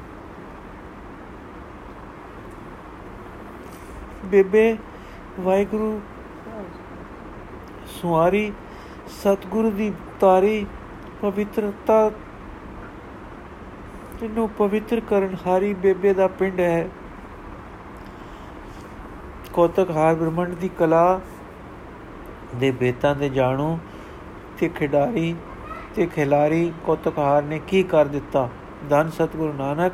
ਬੇਬੇ 4.25 4.77
ਵਾਹਿਗੁਰੂ 5.41 6.01
ਸੁਆਰੀ, 7.87 8.53
ਸਤਗੁਰੂ 9.09 9.71
ਦੀ 9.71 9.93
ਤਾਰੀ, 10.21 10.67
ਪਵਿੱਤਰਤਾ 11.23 12.11
ਇਹਨੂੰ 14.23 14.49
ਪਵਿੱਤਰ 14.49 15.01
ਕਰਨ 15.01 15.37
ਹਾਰੀ 15.47 15.75
ਬੇਬੇ 15.75 16.13
ਦਾ 16.15 16.29
ਪਿੰਡ 16.29 16.61
ਹੈ। 16.61 16.89
ਕੋਤਕ 19.53 19.91
ਹਾਰ 19.91 20.15
ਬ੍ਰਹਮੰਡ 20.15 20.55
ਦੀ 20.55 20.69
ਕਲਾ 20.69 21.21
ਦੇ 22.55 22.71
ਬੇਤਾਂ 22.71 23.15
ਦੇ 23.15 23.29
ਜਾਣੂ 23.29 23.79
ਤੇ 24.59 24.69
ਖਿਡਾਰੀ 24.69 25.35
ਤੇ 25.99 26.07
ਖਿਲਾਰੀ 26.07 26.73
ਕੋਤਕ 26.85 27.19
ਹਾਰ 27.19 27.43
ਨੇ 27.43 27.61
ਕੀ 27.69 27.83
ਕਰ 27.83 28.05
ਦਿੱਤਾ? 28.05 28.49
ਧੰਨ 28.91 29.11
ਸਤਗੁਰੂ 29.11 29.53
ਨਾਨਕ, 29.53 29.93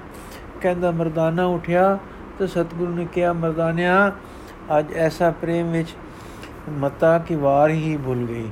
ਕਹਿੰਦਾ, 0.61 0.91
ਮਰਦਾਨਾ 0.91 1.45
ਉਠਿਆ 1.45 1.99
ਤੇ 2.39 2.47
ਸਤਗੁਰੂ 2.47 2.95
ਨੇ 2.95 3.07
ਕਿਹਾ, 3.13 3.33
ਮਰਦਾਨਿਆ, 3.33 4.13
ਅੱਜ 4.79 4.93
ਐਸਾ 4.93 5.31
ਪ੍ਰੇਮ 5.31 5.73
ਵਿੱਚ 5.73 5.89
ਮਤਾ 6.69 7.19
ਕੀ 7.19 7.35
ਵਾਰ 7.35 7.71
ਹੀ 7.71 7.99
ਭੁੱਲ 8.05 8.19
ਗਈ। 8.19 8.49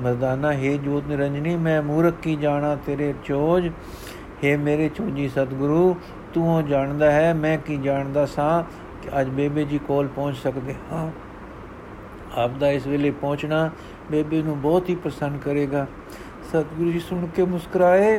ਮਰਦਾਨਾ, 0.00 0.52
ਹੈ 0.52 0.76
ਜੋਤ 0.76 1.04
ਨਿਰੰਜਨੀ, 1.08 1.56
ਮੈਂ 1.56 1.82
ਮੂਰਖ 1.82 2.14
ਕੀ 2.22 2.36
ਜਾਣਾ 2.36 2.76
ਤੇਰੇ 2.76 3.14
ਚੋਜ? 3.24 3.70
ਹੈ 4.44 4.58
ਮੇਰੇ 4.58 4.88
ਚੋਜੀ 4.88 5.28
ਸਤਗੁਰੂ, 5.28 5.96
ਤੂੰ 6.34 6.66
ਜਾਣਦਾ 6.66 7.10
ਹੈ, 7.10 7.34
ਮੈਂ 7.34 7.58
ਕੀ 7.58 7.76
ਜਾਣਦਾ 7.76 8.26
ਸਾਂ 8.26 8.62
ਕਿ 9.02 9.20
ਅੱਜ 9.20 9.28
ਬੇਬੇ 9.28 9.64
ਜੀ 9.64 9.78
ਕੋਲ 9.78 10.06
ਪਹੁੰਚ 10.06 10.36
ਸਕਦੇ 10.36 10.74
ਹਾਂ। 10.92 11.10
ਆਪ 12.36 12.50
ਦਾ 12.50 12.70
ਇਸ 12.70 12.86
ਵੇਲੇ 12.86 13.10
ਪਹੁੰਚਣਾ 13.10 13.70
ਬੇਬੇ 14.10 14.42
ਨੂੰ 14.42 14.60
ਬਹੁਤ 14.60 14.88
ਹੀ 14.88 14.94
ਪ੍ਰਸੰਨ 14.94 15.38
ਕਰੇਗਾ। 15.38 15.86
ਸਤਗੁਰੂ 16.52 16.90
ਜੀ 16.92 16.98
ਸੁਣ 17.00 17.26
ਕੇ 17.26 17.44
ਮੁਸਕਰਾਏ। 17.44 18.18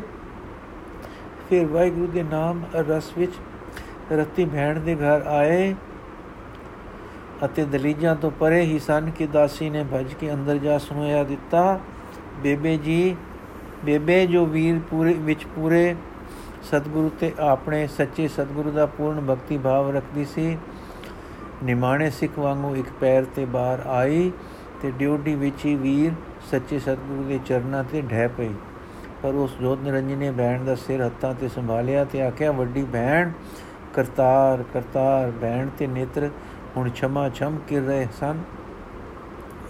ਫਿਰ 1.49 1.65
ਵਾਹਿਗੁਰੂ 1.65 2.07
ਦੇ 2.07 2.23
ਨਾਮ 2.23 2.63
ਰਸ 2.89 3.11
ਵਿੱਚ 3.17 3.33
ਰਤੀ 4.11 4.45
ਭੈਣ 4.45 4.79
ਦੇ 4.79 4.95
ਘਰ 4.95 5.25
ਆਏ 5.27 5.73
ਅਤੇ 7.45 7.65
ਦਲੀਜਾਂ 7.65 8.15
ਤੋਂ 8.15 8.31
ਪਰੇ 8.31 8.61
ਹੀ 8.61 8.79
ਸਨ 8.79 9.09
ਕਿ 9.09 9.27
ਦਾਸੀ 9.27 9.69
ਨੇ 9.69 9.83
ਭਜ 9.93 10.13
ਕੇ 10.13 10.33
ਅੰਦਰ 10.33 10.57
ਜਾ 10.57 10.77
ਸੁਣਿਆ 10.77 11.23
ਦਿੱਤਾ, 11.23 11.79
ਬੇਬੇ 12.43 12.77
ਜੀ, 12.77 13.15
ਬੇਬੇ 13.85 14.25
ਜੋ 14.27 14.45
ਵੀਰ 14.45 14.79
ਪੂਰੇ 14.89 15.13
ਵਿੱਚ 15.13 15.45
ਪੂਰੇ 15.55 15.95
ਸਤਿਗੁਰੂ 16.63 17.09
ਤੇ 17.19 17.31
ਆਪਣੇ 17.39 17.85
ਸੱਚੇ 17.87 18.27
ਸਤਿਗੁਰੂ 18.27 18.71
ਦਾ 18.71 18.85
ਪੂਰਨ 18.85 19.19
ਭਗਤੀ 19.21 19.57
ਭਾਵ 19.57 19.89
ਰੱਖਦੀ 19.95 20.25
ਸੀ, 20.25 20.57
ਨਿਮਾਣੇ 21.63 22.09
ਸਿੱਖ 22.09 22.39
ਵਾਂਗੂ 22.39 22.75
ਇੱਕ 22.75 22.87
ਪੈਰ 22.99 23.25
ਤੇ 23.35 23.45
ਬਾਹਰ 23.45 23.85
ਆਈ 23.87 24.31
ਤੇ 24.81 24.91
ਡਿਊਟੀ 24.91 25.35
ਵਿੱਚ 25.35 25.65
ਹੀ 25.65 25.75
ਵੀਰ 25.75 26.11
ਸੱਚੇ 26.51 26.79
ਸਤਿਗੁਰੂ 26.79 27.23
ਦੇ 27.23 27.39
ਚਰਨਾਂ 27.45 27.83
ਤੇ 27.83 28.01
ਢਹਿ 28.01 28.27
ਪਈ। 28.27 28.53
ਪਰ 29.23 29.33
ਉਸ 29.33 29.57
ਜੋਤ 29.61 29.79
ਨਿਰੰਜਨ 29.79 30.17
ਨੇ 30.17 30.31
ਭੈਣ 30.31 30.63
ਦਾ 30.63 30.75
ਸਿਰ 30.75 31.05
ਹੱਥਾਂ 31.05 31.33
ਤੇ 31.33 31.47
ਸੰਭਾਲਿਆ 31.47 32.05
ਤੇ 32.05 32.21
ਆਖਿਆ, 32.21 32.51
ਵੱਡੀ 32.51 32.83
ਭੈਣ, 32.83 33.31
ਕਰਤਾਰ 33.93 34.63
ਕਰਤਾਰ, 34.73 35.31
ਭੈਣ 35.41 35.69
ਤੇ 35.77 35.87
ਨੇਤਰ, 35.87 36.29
ਹੁਣ 36.77 36.89
ਛਮਾ 36.89 37.29
ਛਮ 37.29 37.57
ਕਰ 37.69 37.81
ਰਹੇ 37.81 38.07
ਸਨ। 38.19 38.39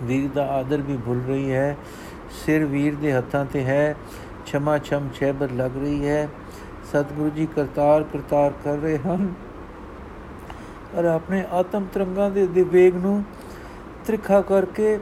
ਵੀਰ 0.01 0.29
ਦਾ 0.35 0.47
ਆਦਰ 0.47 0.81
ਵੀ 0.81 0.97
ਭੁੱਲ 0.97 1.21
ਰਹੀ 1.27 1.51
ਹੈ, 1.51 1.77
ਸਿਰ 2.45 2.65
ਵੀਰ 2.65 2.95
ਦੇ 2.95 3.13
ਹੱਥਾਂ 3.13 3.45
ਤੇ 3.45 3.63
ਹੈ, 3.63 3.95
ਛਮਾ 4.45 4.77
ਛਮ 4.77 5.09
ਛੇਬਰ 5.13 5.51
ਲੱਗ 5.51 5.77
ਰਹੀ 5.77 6.07
ਹੈ। 6.07 6.27
ਸਤਿਗੁਰੂ 6.85 7.29
ਜੀ 7.29 7.47
ਕਰਤਾਰ 7.55 8.03
ਕਰਤਾਰ 8.03 8.53
ਕਰ 8.63 8.77
ਰਹੇ 8.77 8.97
ਹਨ। 8.97 9.33
ਔਰ 10.95 11.05
ਆਪਣੇ 11.05 11.43
ਆਤਮ 11.51 11.85
ਤਰੰਗਾਂ 11.93 12.31
ਦੇ 12.31 12.47
ਵਿਵੇਕ 12.47 12.95
ਨੂੰ 12.95 13.23
ਤ੍ਰਿਖਾ 14.07 14.41
ਕਰਕੇ 14.41 14.99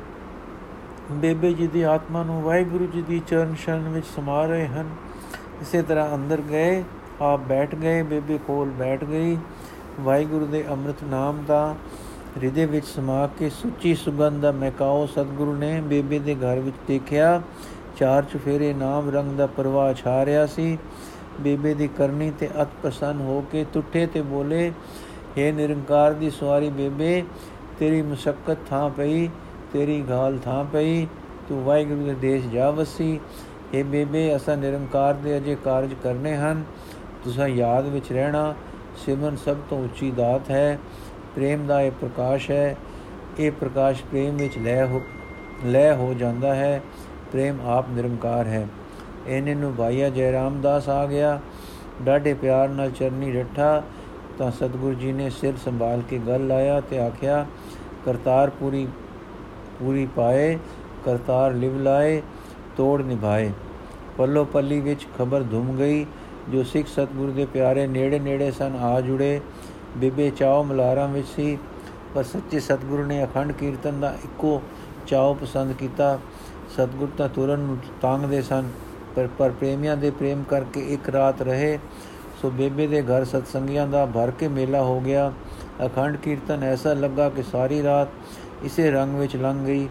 ਬੇਬੇ 1.12 1.54
ਜੀ 1.54 1.68
ਦੀ 1.68 1.82
ਆਤਮਾ 1.82 2.24
ਨੂੰ 2.24 2.41
ਵਾਹਿਗੁਰੂ 2.41 2.86
ਜੀ 2.86 3.02
ਦੀ 3.02 3.22
ਚਰਨ 3.28 3.56
ਸ਼ਰਨ 3.56 3.89
ਵਿੱਚ 3.89 4.06
ਸਮਾ 4.15 4.46
ਰਹੇ 4.46 4.68
ਹਨ। 4.68 4.89
ਇਸੇ 5.62 5.82
ਤਰ੍ਹਾਂ 5.82 6.15
ਅੰਦਰ 6.15 6.41
ਗਏ, 6.41 6.84
ਆਪ 7.22 7.39
ਬੈਠ 7.39 7.76
ਗਏ, 7.76 8.02
ਬੇਬੇ 8.04 8.38
ਕੋਲ 8.48 8.70
ਬੈਠ 8.70 9.04
ਗਈ। 9.04 9.38
ਵਾਹਿਗੁਰੂ 10.02 10.46
ਦੇ 10.46 10.65
ਅੰਮ੍ਰਿਤ 10.70 11.04
ਨਾਮ 11.04 11.44
ਦਾ 11.48 11.76
ਹਿਰਦੇ 12.38 12.65
ਵਿੱਚ 12.65 12.86
ਸਮਾ 12.86 13.30
ਕੇ 13.39 13.50
ਸੁੱਚੀ 13.50 13.96
ਸੁਗੰਧ 13.96 14.41
ਦਾ 14.41 14.52
ਮਹਿਕਾਓ 14.52 15.06
ਸਤਿਗੁਰੂ 15.06 15.56
ਨੇ 15.56 15.82
ਬੇਬੇ 15.82 16.20
ਦੇ 16.20 16.36
ਘਰ 16.36 16.60
ਵਿੱਚ 16.60 16.76
ਦੇਖਿਆ। 16.88 17.41
ਚਾਰ 17.98 18.24
ਚੁਫੇਰੇ 18.24 18.74
ਨਾਮ 18.74 19.10
ਰੰਗ 19.10 19.38
ਦਾ 19.38 19.48
ਪ੍ਰਵਾਹ 19.48 19.94
ਛਾ 19.94 20.26
ਰਿਹਾ 20.26 20.46
ਸੀ। 20.46 20.78
ਬੇਬੇ 21.41 21.74
ਦੀ 21.74 21.88
ਕਰਨੀ 21.88 22.32
ਤੇ 22.39 22.50
ਅਤ 22.62 22.68
ਪ੍ਰਸੰਨ 22.84 23.20
ਹੋ 23.20 23.44
ਕੇ 23.52 23.65
ਟੁੱਟੇ 23.74 24.06
ਤੇ 24.08 24.22
ਬੋਲੇ 24.22 24.72
हे 25.38 25.54
ਨਿਰੰਕਾਰ 25.56 26.13
ਦੀ 26.13 26.30
ਸਵਾਰੀ 26.30 26.70
ਬੇਬੇ, 26.70 27.24
ਤੇਰੀ 27.80 28.02
ਮੁਸ਼ਕਲ 28.02 28.56
ਥਾਂ 28.70 28.89
ਪਈ। 28.89 29.30
ਤੇਰੀ 29.76 30.02
ਗਾਲ 30.10 30.38
ਥਾਂ 30.38 30.66
ਪਈ, 30.66 31.06
ਤੂੰ 31.50 31.64
ਵਾਹਿਗੁਰੂ 31.64 32.06
ਦੇ 32.06 32.14
ਦੇਸ਼ 32.14 32.48
ਜਾ 32.48 32.72
ਵਸੀ। 32.72 33.20
हे 33.78 33.86
ਬੇਬੇ, 33.86 34.36
ਅਸਾਂ 34.36 34.58
ਨਿਰੰਕਾਰ 34.58 35.14
ਦੇ 35.14 35.38
ਅਜੇ 35.38 35.58
ਕਾਰਜ 35.66 35.94
ਕਰਨੇ 36.04 36.36
ਹਨ। 36.36 36.64
ਤੁਸੀਂ 37.24 37.46
ਯਾਦ 37.46 37.88
ਵਿੱਚ 37.88 38.12
ਰਹਿਣਾ, 38.12 38.56
ਸਿਮਰਨ 39.06 39.36
ਸਭ 39.36 39.56
ਤੋਂ 39.70 39.84
ਉੱਚੀ 39.84 40.12
ਦਾਤ 40.12 40.50
ਹੈ। 40.50 40.80
ਪ੍ਰੇਮ 41.36 41.68
ਦਾ 41.68 41.82
ਇਹ 41.82 41.92
ਪ੍ਰਕਾਸ਼ 41.92 42.52
ਹੈ। 42.52 42.76
ਇਹ 43.40 43.52
ਪ੍ਰਕਾਸ਼ 43.52 44.04
ਪ੍ਰੇਮ 44.04 44.38
ਵਿੱਚ 44.38 44.58
ਲੈ 44.58 44.86
ਹੋ 44.86 45.02
ਲੈ 45.66 45.96
ਹੋ 45.96 46.14
ਜਾਂਦਾ 46.14 46.56
ਹੈ। 46.56 46.82
ਪ੍ਰੇਮ 47.32 47.58
ਆਪ 47.66 47.86
ਨਿਰੰਕਾਰ 47.90 48.48
ਹੈ। 48.48 48.68
ਇਹਨੇ 49.28 49.56
ਨੂੰ 49.56 49.76
ਭਾਈਆ 49.78 50.10
ਜੈ 50.10 50.32
ਰਾਮਦਾਸ 50.32 50.90
ਆ 50.90 51.06
ਗਿਆ। 51.06 51.40
ਡਾਢੇ 52.02 52.34
ਪਿਆਰ 52.34 52.70
ਨਾਲ 52.70 52.92
ਚਰਨੀ 52.92 53.32
ਰੱਠਾ, 53.34 53.84
ਤਾਂ 54.38 54.52
ਸਤਿਗੁਰੂ 54.52 54.94
ਜੀ 54.94 55.12
ਨੇ 55.12 55.30
ਸਿਰ 55.30 55.54
ਸੰਭਾਲ 55.66 56.02
ਕੇ 56.10 56.20
ਗੱਲ 56.28 56.48
ਲਾਇਆ 56.48 56.82
ਤੇ 56.82 57.00
ਆਖਿਆ 57.00 57.46
ਕਰਤਾਰ 58.06 58.50
ਪੂਰੀ 59.80 59.86
ਪੂਰੀ 59.86 60.06
ਪਾਏ, 60.06 60.58
ਕਰਤਾਰ 61.06 61.54
ਲਿਵ 61.54 61.82
ਲਾਏ, 61.82 62.22
ਤੋੜ 62.78 63.02
ਨਿਭਾਏ। 63.02 63.52
ਪੱਲੋ 64.18 64.46
ਪੱਲੀ 64.46 64.80
ਵਿੱਚ 64.80 65.08
ਖਬਰ 65.18 65.44
ਧੁੰਮ 65.44 65.76
ਗਈ, 65.78 66.06
ਜੋ 66.50 66.64
ਸਿੱਖ 66.64 66.88
ਸਤਿਗੁਰੂ 66.88 67.32
ਦੇ 67.32 67.46
ਪਿਆਰੇ 67.46 67.88
ਨੇੜੇ 67.88 68.20
ਨੇੜੇ 68.20 68.52
ਸਨ, 68.52 68.76
ਆ 68.76 69.02
ਜੁੜੇ। 69.02 69.42
ਬੀਬੇ 69.98 70.30
ਚਾਉ 70.30 70.64
ਮਲਾਰਾਂ 70.64 71.08
ਵਿੱਚ 71.08 71.28
ਸੀ, 71.28 71.58
ਪਰ 72.16 72.24
ਸੱਚੇ 72.24 72.60
ਸਤਿਗੁਰੂ 72.60 73.04
ਨੇ 73.04 73.24
ਅਖੰਡ 73.24 73.52
ਕੀਰਤਨ 73.52 74.00
ਦਾ 74.00 74.16
ਇੱਕੋ 74.24 74.62
ਚਾਉ 75.08 75.34
ਪਸੰਦ 75.34 75.74
ਕੀਤਾ। 75.74 76.20
ਸਤਿਗੁਰ 76.74 77.10
ਤਾਂ 77.18 77.30
ਤੁਰਨ 77.30 77.60
ਨੂੰ 77.60 77.78
ਤਾਂਗਦੇ 78.02 78.42
ਸਨ, 78.42 78.70
ਪਰ 79.16 79.28
ਪਰ 79.38 79.52
ਪ੍ਰੇਮੀਆਂ 79.52 79.98
ਦੇ 79.98 80.12
ਪ੍ਰੇਮ 80.12 80.44
ਕਰਕੇ 80.44 80.86
ਇੱਕ 80.90 81.10
ਰਾਤ 81.10 81.42
ਰਹੇ, 81.42 81.80
ਸੋ 82.42 82.50
ਬੇਬੇ 82.50 82.88
ਦੇ 82.88 83.02
ਘਰ 83.02 83.26
ਸਤਸੰਗੀਆਂ 83.26 83.88
ਦਾ 83.88 84.06
ਭਰ 84.06 84.32
ਕੇ 84.32 84.48
ਮੇਲਾ 84.48 84.82
ਹੋ 84.84 85.00
ਗਿਆ। 85.00 85.32
ਅਖੰਡ 85.86 86.16
ਕੀਰਤਨ 86.16 86.64
ਐਸਾ 86.64 86.94
ਲੱਗਾ 86.94 87.30
ਕਿ 87.30 87.44
ਸਾਰੀ 87.44 87.84
ਰਾਤ 87.84 88.08
ਇਸੇ 88.63 88.91
ਰੰਗ 88.91 89.15
ਵਿੱਚ 89.15 89.36
ਲੰਘ 89.36 89.65
ਗਈ। 89.65 89.88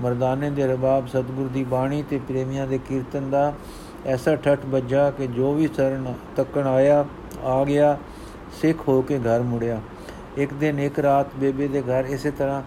ਮਰਦਾਨੇ 0.00 0.50
ਦੇ 0.50 0.66
ਰਬਾਬ 0.66 1.06
ਸਤਿਗੁਰ 1.06 1.48
ਦੀ 1.48 1.64
ਬਾਣੀ 1.64 2.02
ਤੇ 2.10 2.18
ਪ੍ਰੇਮੀਆਂ 2.18 2.66
ਦੇ 2.66 2.78
ਕੀਰਤਨ 2.78 3.30
ਦਾ 3.30 3.52
ਐਸਾ 4.06 4.36
ਠੱਠ 4.36 4.66
ਵੱਜਾ 4.66 5.10
ਕਿ 5.10 5.26
ਜੋ 5.26 5.52
ਵੀ 5.54 5.68
ਚਰਨ 5.68 6.14
ਤੱਕਣ 6.36 6.66
ਆਇਆ, 6.66 7.04
ਆ 7.44 7.64
ਗਿਆ, 7.64 7.98
ਸਿੱਖ 8.62 8.88
ਹੋ 8.88 9.02
ਕੇ 9.02 9.18
ਘਰ 9.18 9.42
ਮੁੜਿਆ। 9.42 9.80
ਇੱਕ 10.36 10.54
ਦਿਨ, 10.54 10.78
ਇੱਕ 10.78 10.98
ਰਾਤ 10.98 11.26
ਬੇਬੇ 11.36 11.68
ਦੇ 11.68 11.82
ਘਰ 11.82 12.04
ਇਸੇ 12.04 12.30
ਤਰ੍ਹਾਂ 12.30 12.62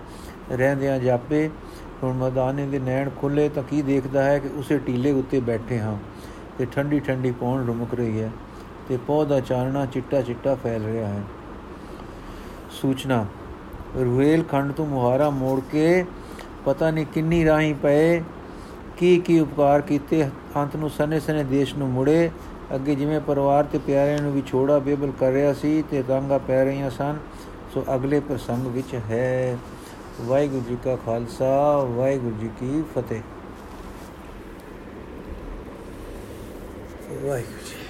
ਰਹਿੰਦਿਆਂ 0.52 1.00
ਜਾਪੇ। 1.00 1.50
ਹੁਣ 2.04 2.14
ਮਰਦਾਨੇ 2.14 2.66
ਦੇ 2.68 2.80
ਨੈਣ 2.80 3.10
ਖੁੱਲੇ 3.10 3.50
ਤਾਂ 3.50 3.64
ਕੀ 3.64 3.82
ਦੇਖਦਾ 3.82 4.24
ਹੈ 4.24 4.40
ਕਿ 4.40 4.50
ਉਸੇ 4.56 4.78
ਟੀਲੇ 4.78 5.12
ਉੱਤੇ 5.12 5.40
ਬੈਠੇ 5.40 5.80
ਹਾਂ 5.80 5.98
ਤੇ 6.58 6.66
ਠੰਡੀ 6.66 7.00
ਠੰਡੀ 7.00 7.32
ਪੌਣ 7.32 7.66
ਰੁਮਕ 7.66 7.94
ਰਹੀ 7.94 8.22
ਹੈ 8.22 8.30
ਤੇ 8.90 8.98
ਪੌ 8.98 9.26
ਦਾ 9.26 9.40
ਚਾਨਣਾ 9.40 9.86
ਚਿੱਟਾ 9.86 10.22
ਚਿੱਟਾ 10.22 10.56
ਫੈਲ 10.56 10.86
ਰਿਹਾ 10.86 11.08
ਹੈ। 11.08 11.22
ਸੂਚਨਾ 12.72 13.26
ਰੁਹੇਲ 13.98 14.44
ਖੰਡ 14.44 14.72
ਤੋਂ 14.72 14.86
ਮੁਹਾਰਾ 14.86 15.30
ਮੋੜ 15.30 15.60
ਕੇ 15.72 16.06
ਪਤਾ 16.66 16.90
ਨਹੀਂ 16.92 17.06
ਕਿੰਨੀ 17.06 17.44
ਰਾਹੀਂ 17.46 17.74
ਪਏ, 17.76 18.22
ਕੀ 18.98 19.20
ਕੀ 19.20 19.40
ਉਪਕਾਰ 19.40 19.82
ਕੀਤੇ, 19.82 20.30
ਅੰਤ 20.58 20.76
ਨੂੰ 20.76 20.90
ਸਨੇ 20.90 21.20
ਸਨੇ 21.20 21.44
ਦੇਸ਼ 21.44 21.76
ਨੂੰ 21.76 21.90
ਮੁੜੇ। 21.90 22.30
ਅੱਗੇ 22.76 22.96
ਜਿਵੇਂ 22.96 23.20
ਪਰਿਵਾਰ 23.22 23.64
ਤੇ 23.64 23.78
ਪਿਆਰਿਆਂ 23.78 24.22
ਨੂੰ 24.22 24.32
ਵਿਛੋੜਾ 24.34 24.78
ਬੇਬਲ 24.80 25.12
ਕਰ 25.20 25.32
ਰਿਹਾ 25.32 25.54
ਸੀ 25.54 25.82
ਤੇ 25.92 26.04
ਗੰਗਾ 26.10 26.38
ਪੈ 26.38 26.64
ਰਹੀਆਂ 26.66 26.90
ਸਨ, 26.90 27.18
ਸੋ 27.74 27.84
ਅਗਲੇ 27.96 28.20
ਪ੍ਰਸੰਗ 28.20 28.68
ਵਿੱਚ 28.68 28.96
ਹੈ। 29.10 29.58
ਵਾਹਿਗੁਰੂ 30.22 30.64
ਜੀ 30.70 30.78
ਕਾ 30.84 30.96
ਖਾਲਸਾ, 30.96 31.78
ਵਾਹਿਗੁਰੂ 31.88 32.36
ਜੀ 32.42 32.50
ਕੀ 32.60 32.84
ਫਤਿਹ। 32.96 33.22
ਵਾਹਿਗੁਰੂ 37.24 37.68
ਜੀ 37.68 37.87